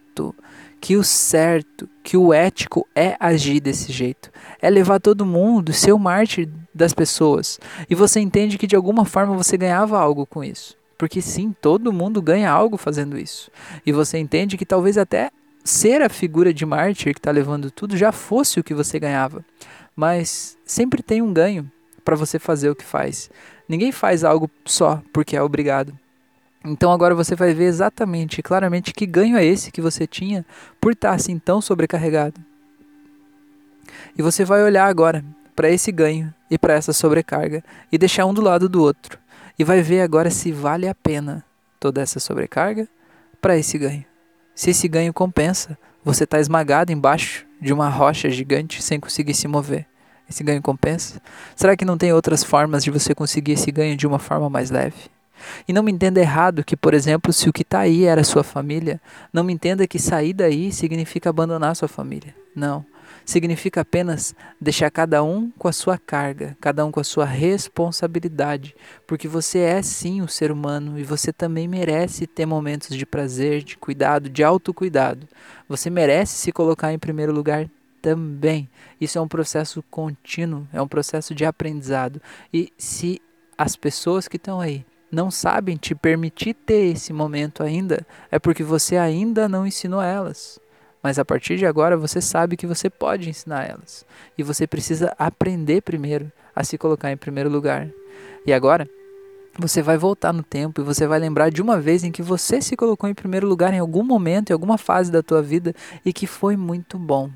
que 0.82 0.96
o 0.96 1.04
certo, 1.04 1.90
que 2.04 2.16
o 2.16 2.34
ético 2.34 2.88
é 2.96 3.16
agir 3.20 3.60
desse 3.60 3.92
jeito, 3.92 4.32
é 4.62 4.70
levar 4.70 5.00
todo 5.00 5.26
mundo, 5.26 5.74
ser 5.74 5.92
o 5.92 6.00
mártir 6.00 6.50
das 6.74 6.94
pessoas. 6.94 7.60
E 7.90 7.96
você 7.96 8.20
entende 8.20 8.58
que 8.58 8.68
de 8.68 8.76
alguma 8.76 9.06
forma 9.06 9.36
você 9.36 9.58
ganhava 9.58 10.00
algo 10.00 10.26
com 10.26 10.44
isso. 10.44 10.78
Porque 10.98 11.22
sim, 11.22 11.56
todo 11.62 11.94
mundo 11.94 12.22
ganha 12.22 12.52
algo 12.52 12.78
fazendo 12.78 13.18
isso. 13.18 13.50
E 13.86 13.92
você 13.92 14.18
entende 14.18 14.58
que 14.58 14.66
talvez 14.66 14.98
até 14.98 15.32
ser 15.64 16.02
a 16.02 16.10
figura 16.10 16.54
de 16.54 16.66
mártir 16.66 17.14
que 17.14 17.20
está 17.20 17.32
levando 17.32 17.72
tudo 17.72 17.96
já 17.96 18.12
fosse 18.12 18.60
o 18.60 18.64
que 18.64 18.74
você 18.74 19.00
ganhava. 19.00 19.46
Mas 19.96 20.58
sempre 20.66 21.02
tem 21.02 21.22
um 21.22 21.34
ganho 21.34 21.70
para 22.04 22.16
você 22.16 22.40
fazer 22.40 22.70
o 22.70 22.76
que 22.76 22.84
faz. 22.84 23.30
Ninguém 23.68 23.92
faz 23.92 24.24
algo 24.24 24.50
só 24.66 25.02
porque 25.14 25.36
é 25.38 25.42
obrigado. 25.42 25.94
Então 26.63 26.92
agora 26.92 27.16
você 27.16 27.36
vai 27.36 27.54
ver 27.54 27.66
exatamente, 27.66 28.42
claramente, 28.42 28.94
que 28.94 29.06
ganho 29.06 29.38
é 29.38 29.46
esse 29.46 29.72
que 29.72 29.82
você 29.82 30.06
tinha 30.06 30.46
por 30.80 30.92
estar 30.92 31.12
assim 31.12 31.39
tão 31.39 31.62
sobrecarregado. 31.62 32.39
E 34.18 34.22
você 34.22 34.44
vai 34.44 34.62
olhar 34.62 34.86
agora 34.86 35.24
para 35.56 35.70
esse 35.70 35.92
ganho 35.92 36.34
e 36.50 36.58
para 36.58 36.74
essa 36.74 36.94
sobrecarga 36.94 37.63
e 37.92 37.98
deixar 37.98 38.25
um 38.25 38.34
do 38.34 38.42
lado 38.42 38.68
do 38.68 38.82
outro. 38.82 39.18
E 39.58 39.63
vai 39.63 39.82
ver 39.82 40.01
agora 40.01 40.30
se 40.30 40.51
vale 40.51 40.88
a 40.88 40.96
pena 40.96 41.44
toda 41.80 42.01
essa 42.01 42.20
sobrecarga 42.20 42.88
para 43.42 43.58
esse 43.58 43.78
ganho. 43.78 44.06
Se 44.54 44.72
esse 44.72 44.88
ganho 44.88 45.13
compensa, 45.13 45.78
você 46.04 46.25
está 46.25 46.39
esmagado 46.39 46.92
embaixo 46.92 47.46
de 47.62 47.74
uma 47.74 47.89
rocha 47.89 48.30
gigante 48.30 48.82
sem 48.82 49.00
conseguir 49.00 49.34
se 49.34 49.48
mover. 49.48 49.86
Esse 50.30 50.44
ganho 50.44 50.62
compensa? 50.62 51.22
Será 51.56 51.75
que 51.75 51.86
não 51.86 51.98
tem 51.98 52.13
outras 52.13 52.44
formas 52.44 52.84
de 52.84 52.92
você 52.92 53.16
conseguir 53.16 53.54
esse 53.54 53.72
ganho 53.72 53.98
de 53.98 54.06
uma 54.06 54.20
forma 54.20 54.50
mais 54.50 54.70
leve? 54.70 55.10
E 55.67 55.74
não 55.74 55.84
me 55.84 55.91
entenda 55.91 56.19
errado 56.19 56.63
que, 56.63 56.75
por 56.75 56.93
exemplo, 56.93 57.31
se 57.34 57.50
o 57.50 57.53
que 57.53 57.62
está 57.62 57.79
aí 57.79 58.05
era 58.05 58.24
sua 58.24 58.43
família, 58.43 59.01
não 59.31 59.43
me 59.43 59.53
entenda 59.53 59.88
que 59.88 60.00
sair 60.00 60.34
daí 60.34 60.72
significa 60.72 61.29
abandonar 61.29 61.75
sua 61.75 61.88
família. 61.88 62.36
Não. 62.55 62.86
Significa 63.25 63.81
apenas 63.81 64.34
deixar 64.60 64.89
cada 64.89 65.24
um 65.24 65.51
com 65.51 65.67
a 65.67 65.72
sua 65.72 65.98
carga, 65.98 66.58
cada 66.60 66.84
um 66.86 66.91
com 66.91 67.00
a 67.00 67.03
sua 67.03 67.25
responsabilidade, 67.25 68.75
porque 69.05 69.27
você 69.27 69.60
é 69.60 69.81
sim 69.84 70.22
um 70.22 70.27
ser 70.27 70.51
humano 70.51 70.98
e 70.98 71.03
você 71.03 71.31
também 71.31 71.67
merece 71.67 72.25
ter 72.25 72.46
momentos 72.46 72.96
de 72.98 73.05
prazer, 73.05 73.62
de 73.62 73.77
cuidado, 73.77 74.29
de 74.29 74.43
autocuidado. 74.43 75.27
Você 75.67 75.91
merece 75.91 76.38
se 76.38 76.51
colocar 76.51 76.91
em 76.91 76.98
primeiro 76.98 77.31
lugar 77.31 77.69
também. 78.01 78.69
Isso 79.00 79.17
é 79.17 79.22
um 79.22 79.27
processo 79.27 79.84
contínuo, 79.91 80.67
é 80.74 80.81
um 80.81 80.88
processo 80.88 81.36
de 81.36 81.46
aprendizado. 81.46 82.22
E 82.53 82.74
se 82.77 83.22
as 83.58 83.75
pessoas 83.75 84.27
que 84.27 84.38
estão 84.38 84.60
aí 84.60 84.86
não 85.12 85.32
sabem 85.32 85.75
te 85.75 85.96
permitir 85.96 86.54
ter 86.54 86.92
esse 86.92 87.12
momento 87.12 87.63
ainda, 87.63 88.06
é 88.32 88.38
porque 88.38 88.63
você 88.63 88.98
ainda 88.98 89.50
não 89.50 89.66
ensinou 89.66 90.01
elas. 90.01 90.60
Mas 91.01 91.18
a 91.18 91.25
partir 91.25 91.58
de 91.58 91.66
agora 91.66 91.96
você 91.96 92.22
sabe 92.22 92.58
que 92.58 92.68
você 92.68 92.89
pode 92.89 93.30
ensinar 93.30 93.68
elas. 93.68 94.06
E 94.38 94.44
você 94.44 94.68
precisa 94.68 95.16
aprender 95.18 95.82
primeiro 95.82 96.32
a 96.56 96.63
se 96.63 96.78
colocar 96.78 97.12
em 97.12 97.18
primeiro 97.18 97.50
lugar. 97.50 97.89
E 98.46 98.51
agora, 98.51 98.88
você 99.58 99.82
vai 99.82 99.98
voltar 99.98 100.34
no 100.34 100.44
tempo 100.44 100.82
e 100.82 100.84
você 100.84 101.08
vai 101.08 101.20
lembrar 101.20 101.50
de 101.50 101.62
uma 101.62 101.80
vez 101.80 102.04
em 102.04 102.12
que 102.12 102.22
você 102.22 102.62
se 102.62 102.75
colocou 102.75 103.10
em 103.10 103.13
primeiro 103.13 103.48
lugar 103.48 103.74
em 103.74 103.80
algum 103.80 104.04
momento, 104.04 104.50
em 104.50 104.54
alguma 104.54 104.78
fase 104.78 105.12
da 105.12 105.24
tua 105.24 105.42
vida 105.42 105.74
e 106.06 106.13
que 106.13 106.28
foi 106.28 106.56
muito 106.56 106.98
bom 106.98 107.30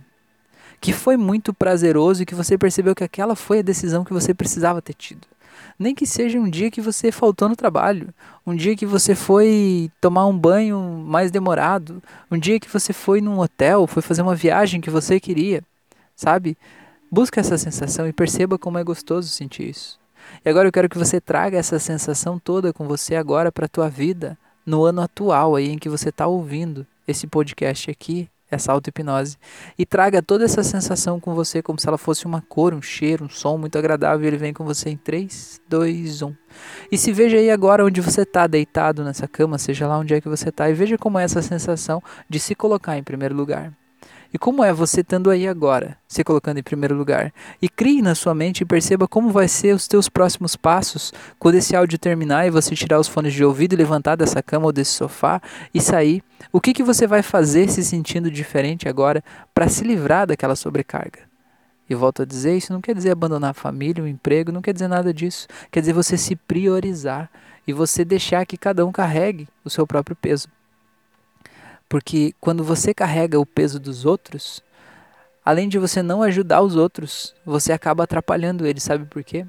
que 0.84 0.92
foi 0.92 1.16
muito 1.16 1.54
prazeroso 1.54 2.22
e 2.22 2.26
que 2.26 2.36
você 2.36 2.58
percebeu 2.58 2.94
que 2.94 3.06
aquela 3.06 3.38
foi 3.38 3.60
a 3.60 3.62
decisão 3.62 4.04
que 4.04 4.12
você 4.12 4.34
precisava 4.34 4.82
ter 4.82 4.94
tido. 4.94 5.26
Nem 5.78 5.96
que 5.96 6.06
seja 6.06 6.40
um 6.40 6.50
dia 6.50 6.72
que 6.72 6.82
você 6.82 7.12
faltou 7.12 7.50
no 7.50 7.56
trabalho, 7.56 8.14
um 8.46 8.56
dia 8.56 8.76
que 8.76 8.86
você 8.86 9.16
foi 9.16 9.92
tomar 10.00 10.26
um 10.26 10.38
banho 10.38 10.80
mais 10.80 11.32
demorado, 11.32 12.02
um 12.30 12.38
dia 12.38 12.60
que 12.60 12.70
você 12.70 12.94
foi 12.94 13.22
num 13.22 13.40
hotel, 13.40 13.88
foi 13.88 14.02
fazer 14.02 14.22
uma 14.22 14.36
viagem 14.36 14.82
que 14.82 14.90
você 14.90 15.20
queria, 15.20 15.64
sabe? 16.16 16.58
Busca 17.12 17.40
essa 17.42 17.58
sensação 17.58 18.08
e 18.08 18.14
perceba 18.14 18.58
como 18.58 18.78
é 18.78 18.84
gostoso 18.84 19.30
sentir 19.30 19.70
isso. 19.70 20.00
E 20.44 20.50
agora 20.50 20.68
eu 20.68 20.72
quero 20.72 20.90
que 20.90 20.98
você 20.98 21.20
traga 21.20 21.58
essa 21.58 21.80
sensação 21.80 22.40
toda 22.40 22.74
com 22.74 22.88
você 22.88 23.16
agora 23.16 23.52
para 23.52 23.66
a 23.66 23.70
tua 23.70 23.90
vida, 23.90 24.38
no 24.66 24.84
ano 24.84 25.02
atual 25.02 25.56
aí 25.56 25.70
em 25.70 25.78
que 25.78 25.90
você 25.90 26.10
está 26.10 26.26
ouvindo 26.26 26.88
esse 27.08 27.28
podcast 27.28 27.92
aqui, 27.92 28.30
essa 28.54 28.72
auto-hipnose, 28.72 29.38
e 29.78 29.86
traga 29.86 30.22
toda 30.22 30.46
essa 30.46 30.64
sensação 30.64 31.20
com 31.20 31.34
você, 31.34 31.62
como 31.62 31.80
se 31.80 31.88
ela 31.88 31.98
fosse 31.98 32.26
uma 32.26 32.42
cor, 32.42 32.74
um 32.74 32.82
cheiro, 32.82 33.26
um 33.26 33.30
som 33.30 33.58
muito 33.58 33.78
agradável. 33.78 34.28
Ele 34.28 34.38
vem 34.38 34.54
com 34.54 34.64
você 34.64 34.90
em 34.90 34.98
3, 34.98 35.62
2, 35.68 36.22
1. 36.22 36.36
E 36.92 36.98
se 36.98 37.12
veja 37.12 37.38
aí 37.38 37.50
agora 37.50 37.86
onde 37.86 38.02
você 38.02 38.22
está 38.22 38.48
deitado 38.48 39.04
nessa 39.04 39.28
cama, 39.28 39.58
seja 39.58 39.88
lá 39.88 39.98
onde 39.98 40.14
é 40.14 40.22
que 40.22 40.30
você 40.30 40.50
está, 40.50 40.70
e 40.70 40.74
veja 40.74 40.98
como 40.98 41.20
é 41.20 41.24
essa 41.24 41.42
sensação 41.42 42.02
de 42.30 42.40
se 42.40 42.56
colocar 42.56 42.98
em 42.98 43.04
primeiro 43.04 43.36
lugar. 43.36 43.74
E 44.34 44.40
como 44.40 44.64
é 44.64 44.74
você 44.74 45.02
estando 45.02 45.30
aí 45.30 45.48
agora, 45.48 45.96
se 46.08 46.24
colocando 46.24 46.58
em 46.58 46.64
primeiro 46.64 46.96
lugar? 46.96 47.32
E 47.62 47.70
crie 47.70 48.02
na 48.02 48.16
sua 48.16 48.34
mente 48.34 48.62
e 48.62 48.66
perceba 48.66 49.08
como 49.08 49.30
vai 49.30 49.48
ser 49.48 49.76
os 49.76 49.88
teus 49.88 50.10
próximos 50.10 50.56
passos 50.56 51.14
quando 51.38 51.54
esse 51.54 51.76
áudio 51.76 52.00
terminar 52.00 52.48
e 52.48 52.50
você 52.50 52.76
tirar 52.76 53.00
os 53.00 53.08
fones 53.08 53.32
de 53.32 53.46
ouvido 53.46 53.76
levantar 53.76 54.16
dessa 54.16 54.42
cama 54.42 54.66
ou 54.66 54.72
desse 54.72 54.90
sofá 54.90 55.40
e 55.72 55.80
sair. 55.80 56.24
O 56.52 56.60
que, 56.60 56.74
que 56.74 56.82
você 56.82 57.06
vai 57.06 57.22
fazer 57.22 57.70
se 57.70 57.84
sentindo 57.84 58.32
diferente 58.32 58.90
agora 58.90 59.24
para 59.54 59.70
se 59.70 59.84
livrar 59.84 60.26
daquela 60.26 60.56
sobrecarga? 60.56 61.20
E 61.88 61.94
volto 61.94 62.24
a 62.24 62.26
dizer, 62.26 62.58
isso 62.58 62.74
não 62.74 62.82
quer 62.82 62.96
dizer 62.96 63.12
abandonar 63.12 63.52
a 63.52 63.54
família, 63.54 64.04
o 64.04 64.08
emprego, 64.08 64.52
não 64.52 64.64
quer 64.64 64.74
dizer 64.74 64.88
nada 64.88 65.14
disso. 65.14 65.46
Quer 65.70 65.82
dizer 65.82 65.94
você 65.94 66.18
se 66.18 66.36
priorizar 66.36 67.30
e 67.68 67.74
você 67.74 68.04
deixar 68.04 68.48
que 68.48 68.58
cada 68.58 68.84
um 68.84 68.92
carregue 68.92 69.48
o 69.64 69.70
seu 69.70 69.86
próprio 69.86 70.16
peso. 70.16 70.48
Porque 71.94 72.34
quando 72.42 72.64
você 72.64 72.92
carrega 72.92 73.40
o 73.40 73.46
peso 73.46 73.80
dos 73.80 74.04
outros, 74.04 74.64
além 75.46 75.70
de 75.70 75.78
você 75.78 76.02
não 76.02 76.24
ajudar 76.24 76.64
os 76.64 76.76
outros, 76.76 77.36
você 77.46 77.72
acaba 77.72 78.04
atrapalhando 78.04 78.66
eles, 78.66 78.82
sabe 78.82 79.06
por 79.06 79.24
quê? 79.24 79.46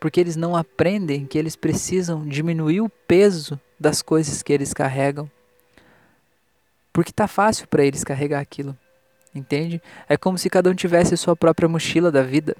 Porque 0.00 0.18
eles 0.18 0.34
não 0.34 0.56
aprendem 0.56 1.24
que 1.26 1.38
eles 1.38 1.54
precisam 1.54 2.26
diminuir 2.26 2.80
o 2.80 2.88
peso 2.88 3.56
das 3.78 4.02
coisas 4.02 4.42
que 4.42 4.52
eles 4.52 4.74
carregam. 4.74 5.30
Porque 6.92 7.12
tá 7.12 7.28
fácil 7.28 7.68
para 7.68 7.84
eles 7.84 8.02
carregar 8.02 8.40
aquilo. 8.40 8.76
Entende? 9.32 9.80
É 10.08 10.16
como 10.16 10.36
se 10.36 10.50
cada 10.50 10.68
um 10.68 10.74
tivesse 10.74 11.14
a 11.14 11.16
sua 11.16 11.36
própria 11.36 11.68
mochila 11.68 12.10
da 12.10 12.22
vida. 12.24 12.56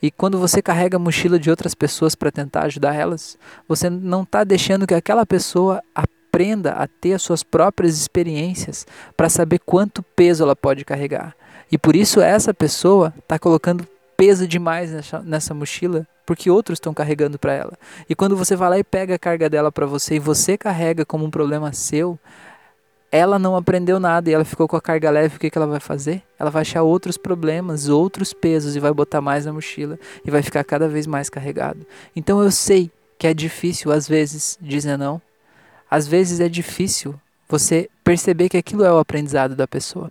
E 0.00 0.10
quando 0.10 0.38
você 0.38 0.62
carrega 0.62 0.96
a 0.96 0.98
mochila 0.98 1.38
de 1.38 1.50
outras 1.50 1.74
pessoas 1.74 2.14
para 2.14 2.32
tentar 2.32 2.62
ajudar 2.62 2.94
elas, 2.94 3.36
você 3.68 3.90
não 3.90 4.22
está 4.22 4.42
deixando 4.42 4.86
que 4.86 4.94
aquela 4.94 5.26
pessoa 5.26 5.82
aprenda 6.34 6.72
a 6.72 6.88
ter 6.88 7.14
as 7.14 7.22
suas 7.22 7.44
próprias 7.44 7.96
experiências 7.96 8.84
para 9.16 9.28
saber 9.28 9.60
quanto 9.60 10.02
peso 10.02 10.42
ela 10.42 10.56
pode 10.56 10.84
carregar. 10.84 11.36
E 11.70 11.78
por 11.78 11.94
isso 11.94 12.20
essa 12.20 12.52
pessoa 12.52 13.14
está 13.18 13.38
colocando 13.38 13.86
peso 14.16 14.46
demais 14.46 14.90
nessa, 14.90 15.20
nessa 15.20 15.54
mochila 15.54 16.06
porque 16.26 16.50
outros 16.50 16.76
estão 16.76 16.92
carregando 16.92 17.38
para 17.38 17.52
ela. 17.52 17.72
E 18.08 18.14
quando 18.14 18.36
você 18.36 18.56
vai 18.56 18.70
lá 18.70 18.78
e 18.78 18.84
pega 18.84 19.14
a 19.14 19.18
carga 19.18 19.48
dela 19.48 19.70
para 19.70 19.86
você 19.86 20.16
e 20.16 20.18
você 20.18 20.56
carrega 20.56 21.04
como 21.04 21.24
um 21.24 21.30
problema 21.30 21.72
seu, 21.72 22.18
ela 23.12 23.38
não 23.38 23.54
aprendeu 23.54 24.00
nada 24.00 24.28
e 24.28 24.32
ela 24.32 24.44
ficou 24.44 24.66
com 24.66 24.74
a 24.74 24.80
carga 24.80 25.10
leve, 25.10 25.36
o 25.36 25.38
que, 25.38 25.50
que 25.50 25.58
ela 25.58 25.66
vai 25.66 25.80
fazer? 25.80 26.22
Ela 26.38 26.50
vai 26.50 26.62
achar 26.62 26.82
outros 26.82 27.16
problemas, 27.16 27.88
outros 27.88 28.32
pesos 28.32 28.74
e 28.74 28.80
vai 28.80 28.92
botar 28.92 29.20
mais 29.20 29.46
na 29.46 29.52
mochila 29.52 29.98
e 30.24 30.30
vai 30.30 30.42
ficar 30.42 30.64
cada 30.64 30.88
vez 30.88 31.06
mais 31.06 31.28
carregado. 31.28 31.86
Então 32.16 32.42
eu 32.42 32.50
sei 32.50 32.90
que 33.18 33.26
é 33.26 33.34
difícil 33.34 33.92
às 33.92 34.08
vezes 34.08 34.58
dizer 34.60 34.96
não, 34.96 35.20
às 35.90 36.06
vezes 36.06 36.40
é 36.40 36.48
difícil 36.48 37.14
você 37.48 37.88
perceber 38.02 38.48
que 38.48 38.56
aquilo 38.56 38.84
é 38.84 38.92
o 38.92 38.98
aprendizado 38.98 39.54
da 39.54 39.66
pessoa. 39.66 40.10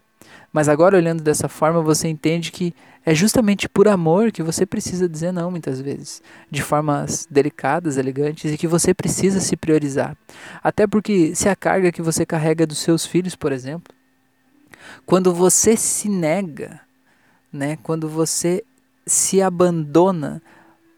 Mas 0.52 0.70
agora, 0.70 0.96
olhando 0.96 1.24
dessa 1.24 1.50
forma, 1.50 1.82
você 1.82 2.08
entende 2.08 2.52
que 2.52 2.74
é 3.06 3.14
justamente 3.14 3.68
por 3.68 3.88
amor 3.88 4.32
que 4.32 4.44
você 4.44 4.66
precisa 4.66 5.10
dizer 5.10 5.34
não 5.34 5.52
muitas 5.52 5.82
vezes, 5.82 6.22
de 6.50 6.62
formas 6.62 7.28
delicadas, 7.30 7.98
elegantes, 7.98 8.52
e 8.52 8.58
que 8.58 8.68
você 8.68 8.94
precisa 8.94 9.40
se 9.40 9.58
priorizar. 9.58 10.16
Até 10.64 10.88
porque, 10.88 11.36
se 11.36 11.50
a 11.50 11.56
carga 11.56 11.92
que 11.92 12.02
você 12.02 12.26
carrega 12.26 12.66
dos 12.66 12.78
seus 12.78 13.06
filhos, 13.06 13.36
por 13.36 13.52
exemplo, 13.52 13.94
quando 15.06 15.34
você 15.34 15.76
se 15.76 16.08
nega, 16.08 16.80
né, 17.52 17.78
quando 17.84 18.08
você 18.08 18.64
se 19.06 19.42
abandona 19.42 20.42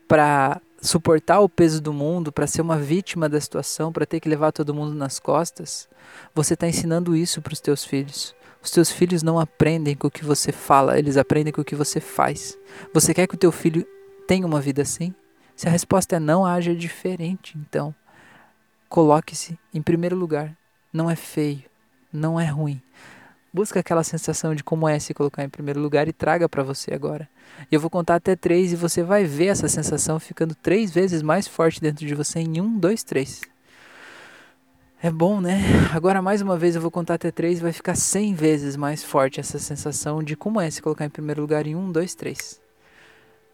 para 0.08 0.62
suportar 0.86 1.40
o 1.40 1.50
peso 1.50 1.82
do 1.82 1.92
mundo, 1.92 2.32
para 2.32 2.48
ser 2.48 2.62
uma 2.62 2.78
vítima 2.78 3.28
da 3.28 3.40
situação, 3.40 3.92
para 3.92 4.06
ter 4.06 4.20
que 4.20 4.30
levar 4.30 4.52
todo 4.52 4.74
mundo 4.74 4.94
nas 4.94 5.20
costas, 5.20 5.90
você 6.34 6.54
está 6.54 6.68
ensinando 6.68 7.16
isso 7.16 7.42
para 7.42 7.54
os 7.54 7.60
teus 7.60 7.84
filhos. 7.84 8.36
Os 8.62 8.72
teus 8.72 8.90
filhos 8.90 9.22
não 9.22 9.40
aprendem 9.40 9.96
com 9.96 10.08
o 10.08 10.12
que 10.12 10.26
você 10.26 10.52
fala, 10.52 10.98
eles 10.98 11.18
aprendem 11.18 11.54
com 11.54 11.62
o 11.62 11.66
que 11.66 11.76
você 11.76 12.00
faz. 12.00 12.58
Você 12.94 13.14
quer 13.14 13.28
que 13.28 13.36
o 13.36 13.38
teu 13.38 13.52
filho 13.52 13.86
tenha 14.28 14.46
uma 14.46 14.62
vida 14.62 14.82
assim? 14.82 15.14
Se 15.56 15.68
a 15.68 15.72
resposta 15.72 16.16
é 16.16 16.20
não, 16.20 16.46
haja 16.46 16.74
diferente. 16.74 17.58
Então, 17.58 17.94
coloque-se 18.90 19.58
em 19.74 19.82
primeiro 19.82 20.16
lugar. 20.16 20.56
Não 20.92 21.10
é 21.10 21.16
feio, 21.16 21.64
não 22.12 22.40
é 22.40 22.46
ruim. 22.46 22.82
Busca 23.56 23.80
aquela 23.80 24.04
sensação 24.04 24.54
de 24.54 24.62
como 24.62 24.86
é 24.86 25.00
se 25.00 25.14
colocar 25.14 25.42
em 25.42 25.48
primeiro 25.48 25.80
lugar 25.80 26.10
e 26.10 26.12
traga 26.12 26.50
para 26.50 26.62
você 26.62 26.94
agora. 26.94 27.26
Eu 27.72 27.80
vou 27.80 27.90
contar 27.90 28.16
até 28.16 28.36
três 28.36 28.74
e 28.74 28.76
você 28.76 29.02
vai 29.02 29.24
ver 29.24 29.46
essa 29.46 29.70
sensação 29.70 30.20
ficando 30.20 30.54
três 30.54 30.92
vezes 30.92 31.22
mais 31.22 31.48
forte 31.48 31.80
dentro 31.80 32.06
de 32.06 32.14
você 32.14 32.40
em 32.40 32.60
um, 32.60 32.78
dois, 32.78 33.02
três. 33.02 33.40
É 35.02 35.10
bom, 35.10 35.40
né? 35.40 35.62
Agora 35.96 36.22
mais 36.22 36.42
uma 36.42 36.58
vez 36.58 36.76
eu 36.76 36.82
vou 36.82 36.92
contar 36.92 37.14
até 37.14 37.32
três 37.32 37.60
e 37.60 37.62
vai 37.62 37.72
ficar 37.72 37.96
cem 37.96 38.34
vezes 38.34 38.76
mais 38.76 39.06
forte 39.06 39.40
essa 39.40 39.58
sensação 39.58 40.22
de 40.22 40.36
como 40.36 40.60
é 40.60 40.70
se 40.70 40.82
colocar 40.82 41.06
em 41.06 41.10
primeiro 41.10 41.40
lugar 41.40 41.66
em 41.66 41.76
um, 41.76 41.90
dois, 41.90 42.14
três. 42.14 42.60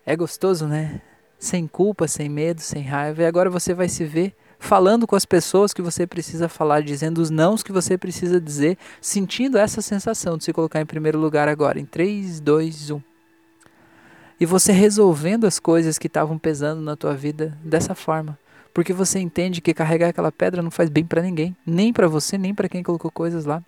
É 0.03 0.15
gostoso, 0.15 0.65
né? 0.65 0.99
Sem 1.37 1.67
culpa, 1.67 2.07
sem 2.07 2.27
medo, 2.27 2.59
sem 2.59 2.81
raiva. 2.81 3.21
E 3.21 3.25
agora 3.27 3.51
você 3.51 3.71
vai 3.71 3.87
se 3.87 4.03
ver 4.03 4.35
falando 4.61 5.07
com 5.07 5.15
as 5.15 5.25
pessoas 5.25 5.73
que 5.73 5.81
você 5.81 6.05
precisa 6.05 6.47
falar, 6.47 6.83
dizendo 6.83 7.17
os 7.17 7.31
nãos 7.31 7.63
que 7.63 7.71
você 7.71 7.97
precisa 7.97 8.39
dizer, 8.39 8.77
sentindo 9.01 9.57
essa 9.57 9.81
sensação 9.81 10.37
de 10.37 10.43
se 10.43 10.53
colocar 10.53 10.79
em 10.79 10.85
primeiro 10.85 11.19
lugar 11.19 11.47
agora. 11.49 11.79
Em 11.79 11.85
3, 11.85 12.39
2, 12.39 12.91
1. 12.91 13.01
e 14.39 14.45
você 14.45 14.71
resolvendo 14.71 15.45
as 15.45 15.59
coisas 15.59 15.97
que 15.97 16.05
estavam 16.05 16.37
pesando 16.37 16.79
na 16.79 16.95
tua 16.95 17.15
vida 17.15 17.57
dessa 17.63 17.95
forma. 17.95 18.37
Porque 18.71 18.93
você 18.93 19.19
entende 19.19 19.61
que 19.61 19.73
carregar 19.73 20.09
aquela 20.09 20.31
pedra 20.31 20.61
não 20.61 20.71
faz 20.71 20.89
bem 20.89 21.05
para 21.05 21.23
ninguém, 21.23 21.57
nem 21.65 21.91
para 21.91 22.07
você, 22.07 22.37
nem 22.37 22.53
para 22.53 22.69
quem 22.69 22.83
colocou 22.83 23.11
coisas 23.11 23.45
lá. 23.45 23.63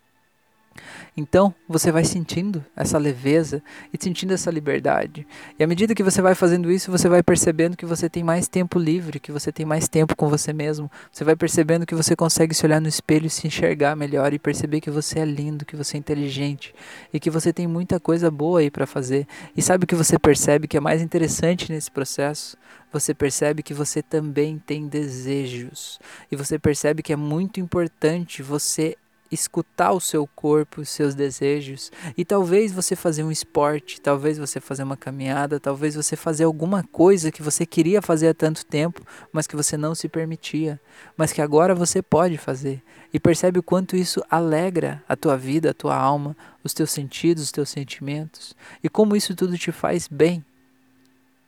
Então, 1.15 1.53
você 1.68 1.92
vai 1.92 2.03
sentindo 2.03 2.63
essa 2.75 2.98
leveza 2.98 3.62
e 3.94 4.03
sentindo 4.03 4.34
essa 4.34 4.50
liberdade. 4.50 5.27
E 5.58 5.63
à 5.63 5.68
medida 5.68 5.94
que 5.94 6.03
você 6.03 6.22
vai 6.22 6.36
fazendo 6.36 6.72
isso, 6.72 6.92
você 6.92 7.08
vai 7.08 7.22
percebendo 7.22 7.77
que 7.77 7.86
você 7.86 8.10
tem 8.10 8.24
mais 8.24 8.48
tempo 8.48 8.80
livre, 8.80 9.20
que 9.20 9.32
você 9.32 9.51
tem 9.51 9.65
mais 9.65 9.88
tempo 9.88 10.15
com 10.15 10.27
você 10.27 10.51
mesmo. 10.51 10.89
Você 11.12 11.24
vai 11.24 11.36
percebendo 11.36 11.86
que 11.86 11.96
você 11.96 12.15
consegue 12.15 12.53
se 12.53 12.65
olhar 12.65 12.82
no 12.82 12.88
espelho 12.88 13.27
e 13.27 13.30
se 13.30 13.48
enxergar 13.48 13.96
melhor 13.96 14.34
e 14.34 14.39
perceber 14.39 14.82
que 14.82 14.89
você 14.89 15.20
é 15.20 15.25
lindo, 15.25 15.65
que 15.65 15.75
você 15.75 15.98
é 15.98 16.00
inteligente 16.00 16.74
e 17.13 17.20
que 17.20 17.30
você 17.30 17.53
tem 17.53 17.68
muita 17.68 18.00
coisa 18.00 18.32
boa 18.32 18.60
aí 18.60 18.72
para 18.72 18.88
fazer. 18.88 19.27
E 19.56 19.62
sabe 19.62 19.84
o 19.84 19.88
que 19.88 19.96
você 19.96 20.18
percebe 20.18 20.68
que 20.68 20.77
é 20.77 20.80
mais 20.80 21.01
interessante 21.01 21.72
nesse 21.72 21.92
processo? 21.92 22.58
Você 22.92 23.13
percebe 23.13 23.63
que 23.63 23.74
você 23.74 24.03
também 24.03 24.60
tem 24.60 24.88
desejos. 24.88 26.00
E 26.32 26.36
você 26.36 26.60
percebe 26.60 27.01
que 27.01 27.12
é 27.12 27.15
muito 27.15 27.60
importante 27.60 28.44
você 28.44 28.96
escutar 29.34 29.92
o 29.92 30.00
seu 30.00 30.28
corpo, 30.28 30.82
os 30.82 30.90
seus 30.90 31.16
desejos 31.16 31.92
e 32.18 32.24
talvez 32.24 32.72
você 32.72 32.96
fazer 32.96 33.24
um 33.24 33.32
esporte, 33.32 34.00
talvez 34.00 34.38
você 34.38 34.60
fazer 34.60 34.84
uma 34.84 34.96
caminhada, 34.98 35.60
talvez 35.60 35.96
você 35.96 36.16
fazer 36.16 36.44
alguma 36.44 36.84
coisa 36.84 37.32
que 37.32 37.42
você 37.42 37.66
queria 37.66 38.02
fazer 38.02 38.30
há 38.30 38.34
tanto 38.34 38.66
tempo, 38.66 39.02
mas 39.32 39.48
que 39.48 39.56
você 39.56 39.75
não 39.75 39.96
se 39.96 40.08
permitia, 40.08 40.80
mas 41.18 41.32
que 41.32 41.42
agora 41.42 41.74
você 41.74 42.02
pode 42.02 42.38
fazer. 42.38 42.82
E 43.13 43.20
percebe 43.20 43.60
o 43.60 43.63
quanto 43.63 43.96
isso 43.96 44.24
alegra 44.30 45.04
a 45.08 45.16
tua 45.16 45.38
vida, 45.38 45.72
a 45.72 45.74
tua 45.74 45.96
alma, 45.96 46.36
os 46.63 46.74
teus 46.74 46.92
sentidos, 46.92 47.44
os 47.44 47.52
teus 47.52 47.70
sentimentos 47.70 48.56
e 48.84 48.90
como 48.90 49.16
isso 49.16 49.36
tudo 49.36 49.58
te 49.58 49.72
faz 49.72 50.08
bem. 50.08 50.44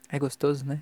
É 0.10 0.20
gostoso, 0.20 0.66
né? 0.66 0.82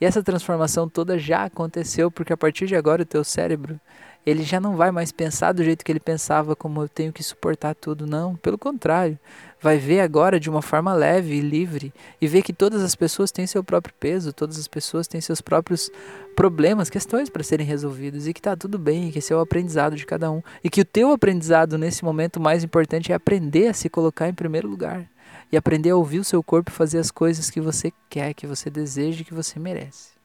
E 0.00 0.06
essa 0.06 0.22
transformação 0.22 0.88
toda 0.88 1.18
já 1.18 1.44
aconteceu 1.44 2.10
porque 2.10 2.32
a 2.32 2.36
partir 2.36 2.66
de 2.66 2.74
agora 2.74 3.02
o 3.02 3.06
teu 3.06 3.22
cérebro 3.22 3.78
ele 4.24 4.42
já 4.42 4.60
não 4.60 4.76
vai 4.76 4.90
mais 4.90 5.10
pensar 5.10 5.52
do 5.52 5.64
jeito 5.64 5.84
que 5.84 5.90
ele 5.90 6.00
pensava, 6.00 6.54
como 6.54 6.82
eu 6.82 6.88
tenho 6.88 7.12
que 7.12 7.22
suportar 7.22 7.74
tudo, 7.74 8.06
não. 8.06 8.36
Pelo 8.36 8.58
contrário, 8.58 9.18
vai 9.60 9.78
ver 9.78 10.00
agora 10.00 10.38
de 10.38 10.50
uma 10.50 10.60
forma 10.60 10.92
leve 10.92 11.34
e 11.34 11.40
livre 11.40 11.92
e 12.20 12.26
ver 12.26 12.42
que 12.42 12.52
todas 12.52 12.82
as 12.82 12.94
pessoas 12.94 13.30
têm 13.30 13.46
seu 13.46 13.64
próprio 13.64 13.94
peso, 13.98 14.32
todas 14.32 14.58
as 14.58 14.68
pessoas 14.68 15.08
têm 15.08 15.20
seus 15.20 15.40
próprios 15.40 15.90
problemas, 16.36 16.90
questões 16.90 17.30
para 17.30 17.42
serem 17.42 17.66
resolvidos 17.66 18.26
e 18.26 18.32
que 18.32 18.40
está 18.40 18.54
tudo 18.54 18.78
bem, 18.78 19.10
que 19.10 19.18
esse 19.18 19.32
é 19.32 19.36
o 19.36 19.40
aprendizado 19.40 19.96
de 19.96 20.04
cada 20.04 20.30
um 20.30 20.42
e 20.62 20.68
que 20.68 20.82
o 20.82 20.84
teu 20.84 21.12
aprendizado 21.12 21.78
nesse 21.78 22.04
momento 22.04 22.38
mais 22.38 22.62
importante 22.62 23.12
é 23.12 23.14
aprender 23.14 23.68
a 23.68 23.74
se 23.74 23.88
colocar 23.88 24.28
em 24.28 24.34
primeiro 24.34 24.68
lugar 24.68 25.08
e 25.50 25.56
aprender 25.56 25.90
a 25.90 25.96
ouvir 25.96 26.18
o 26.18 26.24
seu 26.24 26.42
corpo 26.42 26.70
fazer 26.70 26.98
as 26.98 27.10
coisas 27.10 27.50
que 27.50 27.60
você 27.60 27.92
quer, 28.08 28.34
que 28.34 28.46
você 28.46 28.70
deseja 28.70 29.24
que 29.24 29.34
você 29.34 29.58
merece. 29.58 30.19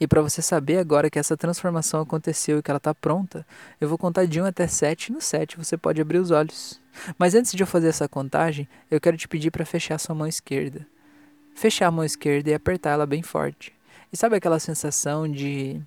E 0.00 0.06
para 0.06 0.22
você 0.22 0.40
saber 0.40 0.78
agora 0.78 1.10
que 1.10 1.18
essa 1.18 1.36
transformação 1.36 2.00
aconteceu 2.00 2.58
e 2.58 2.62
que 2.62 2.70
ela 2.70 2.78
está 2.78 2.94
pronta, 2.94 3.46
eu 3.80 3.88
vou 3.88 3.98
contar 3.98 4.26
de 4.26 4.40
1 4.40 4.46
até 4.46 4.66
7. 4.66 5.12
No 5.12 5.20
7 5.20 5.56
você 5.56 5.76
pode 5.76 6.00
abrir 6.00 6.18
os 6.18 6.30
olhos. 6.30 6.80
Mas 7.18 7.34
antes 7.34 7.52
de 7.52 7.62
eu 7.62 7.66
fazer 7.66 7.88
essa 7.88 8.08
contagem, 8.08 8.68
eu 8.90 9.00
quero 9.00 9.16
te 9.16 9.28
pedir 9.28 9.50
para 9.50 9.64
fechar 9.64 9.98
sua 9.98 10.14
mão 10.14 10.26
esquerda. 10.26 10.86
Fechar 11.54 11.86
a 11.86 11.90
mão 11.90 12.04
esquerda 12.04 12.50
e 12.50 12.54
apertar 12.54 12.90
ela 12.90 13.06
bem 13.06 13.22
forte. 13.22 13.72
E 14.12 14.16
sabe 14.16 14.36
aquela 14.36 14.58
sensação 14.58 15.30
de 15.30 15.80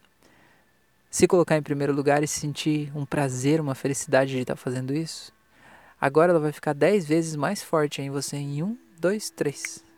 se 1.10 1.28
colocar 1.28 1.58
em 1.58 1.64
primeiro 1.64 1.94
lugar 1.94 2.24
e 2.24 2.28
sentir 2.28 2.92
um 2.96 3.06
prazer, 3.06 3.60
uma 3.60 3.76
felicidade 3.76 4.32
de 4.32 4.40
estar 4.40 4.56
tá 4.56 4.62
fazendo 4.62 4.94
isso? 4.94 5.34
Agora 6.00 6.32
ela 6.32 6.40
vai 6.40 6.52
ficar 6.52 6.74
10 6.74 7.06
vezes 7.06 7.36
mais 7.36 7.62
forte 7.62 8.02
em 8.02 8.10
você 8.10 8.38
em 8.38 8.64
1, 8.64 8.78
2, 9.00 9.30
3. 9.32 9.91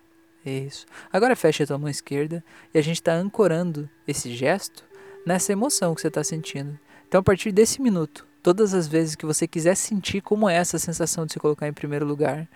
Isso. 0.46 0.86
Agora 1.12 1.36
fecha 1.36 1.64
a 1.64 1.68
tua 1.68 1.78
mão 1.78 1.90
esquerda 1.90 2.44
e 2.74 2.78
a 2.78 2.82
gente 2.82 2.98
está 2.98 3.14
ancorando 3.14 3.90
esse 4.08 4.34
gesto 4.34 4.84
nessa 5.26 5.54
emoção 5.54 5.96
que 5.96 6.02
você 6.02 6.10
está 6.10 6.24
sentindo. 6.24 6.78
Então, 7.08 7.20
a 7.20 7.24
partir 7.24 7.52
desse 7.52 7.82
minuto, 7.82 8.28
todas 8.42 8.74
as 8.74 8.88
vezes 8.88 9.16
que 9.16 9.26
você 9.26 9.48
quiser 9.48 9.76
sentir 9.76 10.22
como 10.22 10.50
é 10.50 10.56
essa 10.56 10.78
sensação 10.78 11.26
de 11.26 11.34
se 11.34 11.40
colocar 11.40 11.68
em 11.68 11.74
primeiro 11.74 12.06
lugar, 12.06 12.48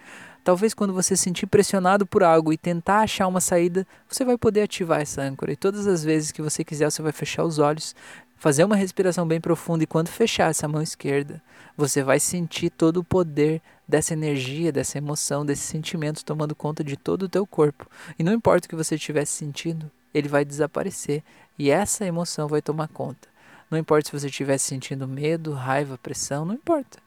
talvez 0.43 0.73
quando 0.73 0.93
você 0.93 1.15
se 1.15 1.23
sentir 1.23 1.47
pressionado 1.47 2.05
por 2.05 2.23
algo 2.23 2.51
e 2.51 2.57
tentar 2.57 2.99
achar 2.99 3.27
uma 3.27 3.39
saída, 3.39 3.87
você 4.07 4.25
vai 4.25 4.37
poder 4.37 4.63
ativar 4.63 4.99
essa 4.99 5.21
âncora. 5.21 5.53
E 5.53 5.55
todas 5.55 5.87
as 5.87 6.03
vezes 6.03 6.31
que 6.31 6.41
você 6.41 6.63
quiser, 6.63 6.91
você 6.91 7.01
vai 7.01 7.11
fechar 7.13 7.43
os 7.43 7.59
olhos, 7.59 7.95
fazer 8.37 8.63
uma 8.63 8.75
respiração 8.75 9.27
bem 9.27 9.41
profunda 9.41 9.83
e 9.83 9.87
quando 9.87 10.07
fechar 10.07 10.51
essa 10.51 10.67
mão 10.67 10.81
esquerda, 10.81 11.41
você 11.75 12.03
vai 12.03 12.19
sentir 12.19 12.69
todo 12.69 12.97
o 12.97 13.03
poder 13.03 13.61
dessa 13.87 14.13
energia, 14.13 14.71
dessa 14.71 14.97
emoção, 14.97 15.45
desse 15.45 15.63
sentimento 15.63 16.23
tomando 16.23 16.55
conta 16.55 16.83
de 16.83 16.95
todo 16.95 17.23
o 17.23 17.29
teu 17.29 17.45
corpo. 17.45 17.89
E 18.17 18.23
não 18.23 18.33
importa 18.33 18.65
o 18.65 18.69
que 18.69 18.75
você 18.75 18.95
estivesse 18.95 19.33
sentindo, 19.33 19.89
ele 20.13 20.27
vai 20.27 20.45
desaparecer 20.45 21.23
e 21.57 21.69
essa 21.69 22.05
emoção 22.05 22.47
vai 22.47 22.61
tomar 22.61 22.87
conta. 22.87 23.27
Não 23.69 23.77
importa 23.77 24.09
se 24.09 24.17
você 24.17 24.27
estivesse 24.27 24.65
sentindo 24.65 25.07
medo, 25.07 25.51
raiva, 25.51 25.97
pressão, 25.97 26.45
não 26.45 26.53
importa. 26.53 26.99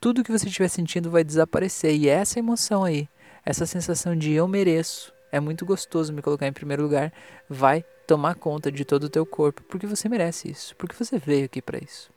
Tudo 0.00 0.24
que 0.24 0.32
você 0.32 0.46
estiver 0.46 0.68
sentindo 0.68 1.10
vai 1.10 1.22
desaparecer 1.22 1.94
e 1.94 2.08
essa 2.08 2.38
emoção 2.38 2.82
aí, 2.82 3.08
essa 3.44 3.66
sensação 3.66 4.16
de 4.16 4.32
eu 4.32 4.48
mereço, 4.48 5.12
é 5.32 5.40
muito 5.40 5.66
gostoso 5.66 6.12
me 6.12 6.22
colocar 6.22 6.46
em 6.46 6.52
primeiro 6.52 6.82
lugar, 6.82 7.12
vai 7.48 7.84
tomar 8.06 8.34
conta 8.34 8.70
de 8.70 8.84
todo 8.84 9.04
o 9.04 9.08
teu 9.08 9.24
corpo, 9.26 9.62
porque 9.62 9.86
você 9.86 10.08
merece 10.08 10.50
isso, 10.50 10.76
porque 10.76 10.94
você 10.94 11.18
veio 11.18 11.46
aqui 11.46 11.62
para 11.62 11.78
isso. 11.78 12.10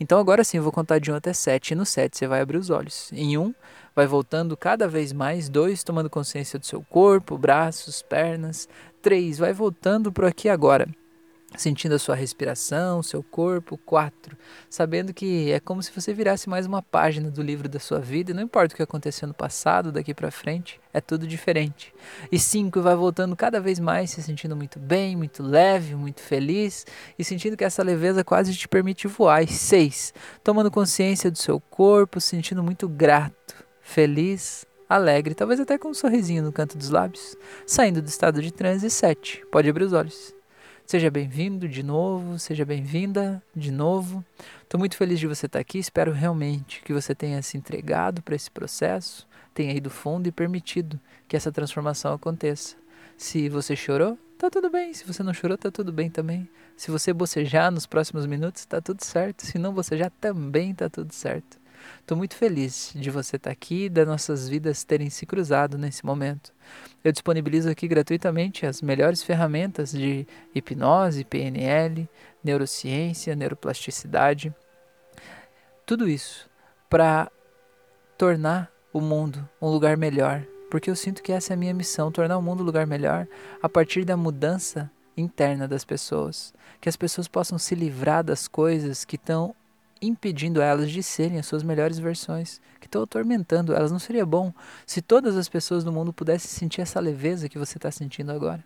Então 0.00 0.18
agora 0.18 0.42
sim 0.44 0.56
eu 0.56 0.62
vou 0.62 0.72
contar 0.72 0.98
de 0.98 1.12
1 1.12 1.16
até 1.16 1.32
7. 1.32 1.72
E 1.72 1.74
no 1.74 1.84
7 1.84 2.16
você 2.16 2.26
vai 2.26 2.40
abrir 2.40 2.56
os 2.56 2.70
olhos. 2.70 3.12
Em 3.12 3.36
1, 3.36 3.54
vai 3.94 4.06
voltando 4.06 4.56
cada 4.56 4.88
vez 4.88 5.12
mais. 5.12 5.50
2, 5.50 5.84
tomando 5.84 6.08
consciência 6.08 6.58
do 6.58 6.64
seu 6.64 6.82
corpo, 6.88 7.36
braços, 7.36 8.00
pernas. 8.00 8.66
3, 9.02 9.38
vai 9.38 9.52
voltando 9.52 10.10
para 10.10 10.28
aqui 10.28 10.48
agora 10.48 10.88
sentindo 11.56 11.94
a 11.94 11.98
sua 11.98 12.14
respiração, 12.14 13.02
seu 13.02 13.22
corpo. 13.22 13.78
Quatro, 13.78 14.36
sabendo 14.68 15.12
que 15.12 15.52
é 15.52 15.60
como 15.60 15.82
se 15.82 15.92
você 15.92 16.12
virasse 16.12 16.48
mais 16.48 16.66
uma 16.66 16.82
página 16.82 17.30
do 17.30 17.42
livro 17.42 17.68
da 17.68 17.78
sua 17.78 18.00
vida, 18.00 18.30
e 18.30 18.34
não 18.34 18.42
importa 18.42 18.74
o 18.74 18.76
que 18.76 18.82
aconteceu 18.82 19.28
no 19.28 19.34
passado, 19.34 19.92
daqui 19.92 20.14
para 20.14 20.30
frente, 20.30 20.80
é 20.92 21.00
tudo 21.00 21.26
diferente. 21.26 21.94
E 22.30 22.38
cinco, 22.38 22.80
vai 22.80 22.94
voltando 22.94 23.36
cada 23.36 23.60
vez 23.60 23.78
mais, 23.78 24.10
se 24.10 24.22
sentindo 24.22 24.56
muito 24.56 24.78
bem, 24.78 25.16
muito 25.16 25.42
leve, 25.42 25.94
muito 25.94 26.20
feliz, 26.20 26.86
e 27.18 27.24
sentindo 27.24 27.56
que 27.56 27.64
essa 27.64 27.82
leveza 27.82 28.24
quase 28.24 28.54
te 28.54 28.66
permite 28.68 29.06
voar. 29.06 29.42
E 29.42 29.48
seis, 29.48 30.12
tomando 30.42 30.70
consciência 30.70 31.30
do 31.30 31.38
seu 31.38 31.60
corpo, 31.60 32.20
sentindo 32.20 32.62
muito 32.62 32.88
grato, 32.88 33.54
feliz, 33.80 34.66
alegre, 34.88 35.34
talvez 35.34 35.60
até 35.60 35.78
com 35.78 35.88
um 35.88 35.94
sorrisinho 35.94 36.42
no 36.42 36.52
canto 36.52 36.76
dos 36.76 36.90
lábios, 36.90 37.36
saindo 37.66 38.02
do 38.02 38.08
estado 38.08 38.42
de 38.42 38.52
transe. 38.52 38.88
Sete, 38.90 39.44
pode 39.50 39.68
abrir 39.68 39.84
os 39.84 39.92
olhos. 39.92 40.34
Seja 40.86 41.10
bem-vindo 41.10 41.66
de 41.66 41.82
novo, 41.82 42.38
seja 42.38 42.62
bem-vinda 42.62 43.42
de 43.56 43.72
novo. 43.72 44.22
Estou 44.62 44.78
muito 44.78 44.98
feliz 44.98 45.18
de 45.18 45.26
você 45.26 45.46
estar 45.46 45.58
aqui. 45.58 45.78
Espero 45.78 46.12
realmente 46.12 46.82
que 46.82 46.92
você 46.92 47.14
tenha 47.14 47.40
se 47.40 47.56
entregado 47.56 48.20
para 48.20 48.34
esse 48.34 48.50
processo, 48.50 49.26
tenha 49.54 49.72
ido 49.72 49.88
fundo 49.88 50.26
e 50.26 50.32
permitido 50.32 51.00
que 51.26 51.36
essa 51.36 51.50
transformação 51.50 52.12
aconteça. 52.12 52.76
Se 53.16 53.48
você 53.48 53.74
chorou, 53.74 54.18
tá 54.36 54.50
tudo 54.50 54.68
bem. 54.68 54.92
Se 54.92 55.06
você 55.06 55.22
não 55.22 55.32
chorou, 55.32 55.56
tá 55.56 55.70
tudo 55.70 55.90
bem 55.90 56.10
também. 56.10 56.46
Se 56.76 56.90
você 56.90 57.14
bocejar 57.14 57.72
nos 57.72 57.86
próximos 57.86 58.26
minutos, 58.26 58.66
tá 58.66 58.78
tudo 58.78 59.02
certo. 59.02 59.46
Se 59.46 59.56
não 59.56 59.72
bocejar, 59.72 60.12
também 60.20 60.74
tá 60.74 60.90
tudo 60.90 61.14
certo. 61.14 61.63
Estou 62.00 62.16
muito 62.16 62.36
feliz 62.36 62.92
de 62.94 63.10
você 63.10 63.36
estar 63.36 63.50
aqui 63.50 63.84
e 63.84 63.88
das 63.88 64.06
nossas 64.06 64.48
vidas 64.48 64.84
terem 64.84 65.10
se 65.10 65.26
cruzado 65.26 65.78
nesse 65.78 66.04
momento. 66.04 66.52
Eu 67.02 67.12
disponibilizo 67.12 67.70
aqui 67.70 67.88
gratuitamente 67.88 68.66
as 68.66 68.82
melhores 68.82 69.22
ferramentas 69.22 69.90
de 69.92 70.26
hipnose, 70.54 71.24
PNL, 71.24 72.08
neurociência, 72.42 73.34
neuroplasticidade, 73.34 74.54
tudo 75.86 76.08
isso 76.08 76.48
para 76.88 77.30
tornar 78.16 78.70
o 78.92 79.00
mundo 79.00 79.46
um 79.60 79.68
lugar 79.68 79.96
melhor, 79.96 80.46
porque 80.70 80.88
eu 80.88 80.96
sinto 80.96 81.22
que 81.22 81.32
essa 81.32 81.52
é 81.52 81.54
a 81.54 81.56
minha 81.56 81.74
missão, 81.74 82.10
tornar 82.10 82.38
o 82.38 82.42
mundo 82.42 82.62
um 82.62 82.66
lugar 82.66 82.86
melhor 82.86 83.26
a 83.62 83.68
partir 83.68 84.04
da 84.04 84.16
mudança 84.16 84.90
interna 85.16 85.68
das 85.68 85.84
pessoas, 85.84 86.54
que 86.80 86.88
as 86.88 86.96
pessoas 86.96 87.28
possam 87.28 87.58
se 87.58 87.74
livrar 87.74 88.24
das 88.24 88.48
coisas 88.48 89.04
que 89.04 89.16
estão 89.16 89.54
impedindo 90.06 90.60
elas 90.60 90.90
de 90.90 91.02
serem 91.02 91.38
as 91.38 91.46
suas 91.46 91.62
melhores 91.62 91.98
versões, 91.98 92.60
que 92.80 92.86
estão 92.86 93.02
atormentando 93.02 93.74
elas. 93.74 93.92
Não 93.92 93.98
seria 93.98 94.26
bom 94.26 94.52
se 94.86 95.00
todas 95.00 95.36
as 95.36 95.48
pessoas 95.48 95.84
do 95.84 95.92
mundo 95.92 96.12
pudessem 96.12 96.50
sentir 96.50 96.80
essa 96.80 97.00
leveza 97.00 97.48
que 97.48 97.58
você 97.58 97.78
está 97.78 97.90
sentindo 97.90 98.32
agora? 98.32 98.64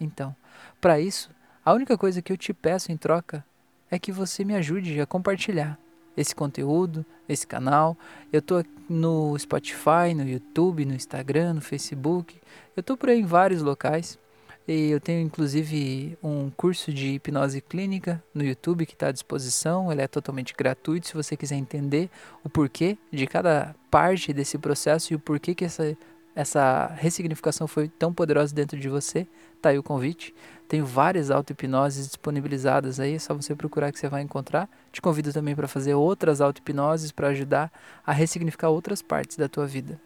Então, 0.00 0.34
para 0.80 0.98
isso, 1.00 1.30
a 1.64 1.72
única 1.72 1.96
coisa 1.96 2.20
que 2.20 2.32
eu 2.32 2.36
te 2.36 2.52
peço 2.52 2.90
em 2.90 2.96
troca 2.96 3.44
é 3.90 3.98
que 3.98 4.10
você 4.10 4.44
me 4.44 4.54
ajude 4.54 5.00
a 5.00 5.06
compartilhar 5.06 5.78
esse 6.16 6.34
conteúdo, 6.34 7.04
esse 7.28 7.46
canal. 7.46 7.96
Eu 8.32 8.40
estou 8.40 8.64
no 8.88 9.38
Spotify, 9.38 10.14
no 10.14 10.28
YouTube, 10.28 10.84
no 10.84 10.94
Instagram, 10.94 11.54
no 11.54 11.60
Facebook. 11.60 12.40
Eu 12.76 12.80
estou 12.80 12.96
por 12.96 13.08
aí 13.08 13.20
em 13.20 13.26
vários 13.26 13.62
locais. 13.62 14.18
E 14.66 14.90
eu 14.90 15.00
tenho 15.00 15.20
inclusive 15.20 16.16
um 16.22 16.48
curso 16.50 16.92
de 16.92 17.14
hipnose 17.14 17.60
clínica 17.60 18.22
no 18.32 18.44
YouTube 18.44 18.86
que 18.86 18.94
está 18.94 19.08
à 19.08 19.12
disposição. 19.12 19.90
Ele 19.90 20.02
é 20.02 20.08
totalmente 20.08 20.54
gratuito 20.56 21.08
se 21.08 21.14
você 21.14 21.36
quiser 21.36 21.56
entender 21.56 22.08
o 22.44 22.48
porquê 22.48 22.96
de 23.10 23.26
cada 23.26 23.74
parte 23.90 24.32
desse 24.32 24.56
processo 24.58 25.12
e 25.12 25.16
o 25.16 25.18
porquê 25.18 25.54
que 25.54 25.64
essa 25.64 25.96
essa 26.34 26.86
ressignificação 26.96 27.66
foi 27.68 27.88
tão 27.88 28.12
poderosa 28.12 28.54
dentro 28.54 28.78
de 28.78 28.88
você, 28.88 29.26
tá 29.60 29.68
aí 29.68 29.78
o 29.78 29.82
convite. 29.82 30.34
Tenho 30.66 30.86
várias 30.86 31.30
auto-hipnoses 31.30 32.06
disponibilizadas 32.06 32.98
aí, 32.98 33.14
é 33.14 33.18
só 33.18 33.34
você 33.34 33.54
procurar 33.54 33.92
que 33.92 33.98
você 33.98 34.08
vai 34.08 34.22
encontrar. 34.22 34.68
Te 34.90 35.02
convido 35.02 35.32
também 35.32 35.54
para 35.54 35.68
fazer 35.68 35.94
outras 35.94 36.40
auto-hipnoses 36.40 37.12
para 37.12 37.28
ajudar 37.28 37.70
a 38.06 38.12
ressignificar 38.12 38.70
outras 38.70 39.02
partes 39.02 39.36
da 39.36 39.48
tua 39.48 39.66
vida. 39.66 40.00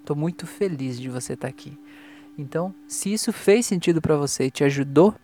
Estou 0.00 0.16
muito 0.16 0.44
feliz 0.46 0.98
de 0.98 1.08
você 1.08 1.34
estar 1.34 1.46
tá 1.46 1.48
aqui. 1.48 1.78
Então, 2.38 2.74
se 2.88 3.12
isso 3.12 3.32
fez 3.32 3.66
sentido 3.66 4.00
para 4.00 4.16
você 4.16 4.44
e 4.44 4.50
te 4.50 4.64
ajudou, 4.64 5.14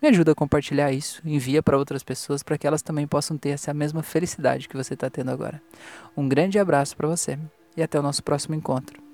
me 0.00 0.08
ajuda 0.08 0.32
a 0.32 0.34
compartilhar 0.34 0.92
isso, 0.92 1.20
envia 1.24 1.62
para 1.62 1.76
outras 1.76 2.02
pessoas 2.02 2.42
para 2.42 2.56
que 2.56 2.66
elas 2.66 2.82
também 2.82 3.06
possam 3.06 3.36
ter 3.36 3.50
essa 3.50 3.74
mesma 3.74 4.02
felicidade 4.02 4.68
que 4.68 4.76
você 4.76 4.94
está 4.94 5.10
tendo 5.10 5.30
agora. 5.30 5.60
Um 6.16 6.28
grande 6.28 6.58
abraço 6.58 6.96
para 6.96 7.08
você 7.08 7.38
e 7.76 7.82
até 7.82 7.98
o 7.98 8.02
nosso 8.02 8.22
próximo 8.22 8.54
encontro. 8.54 9.09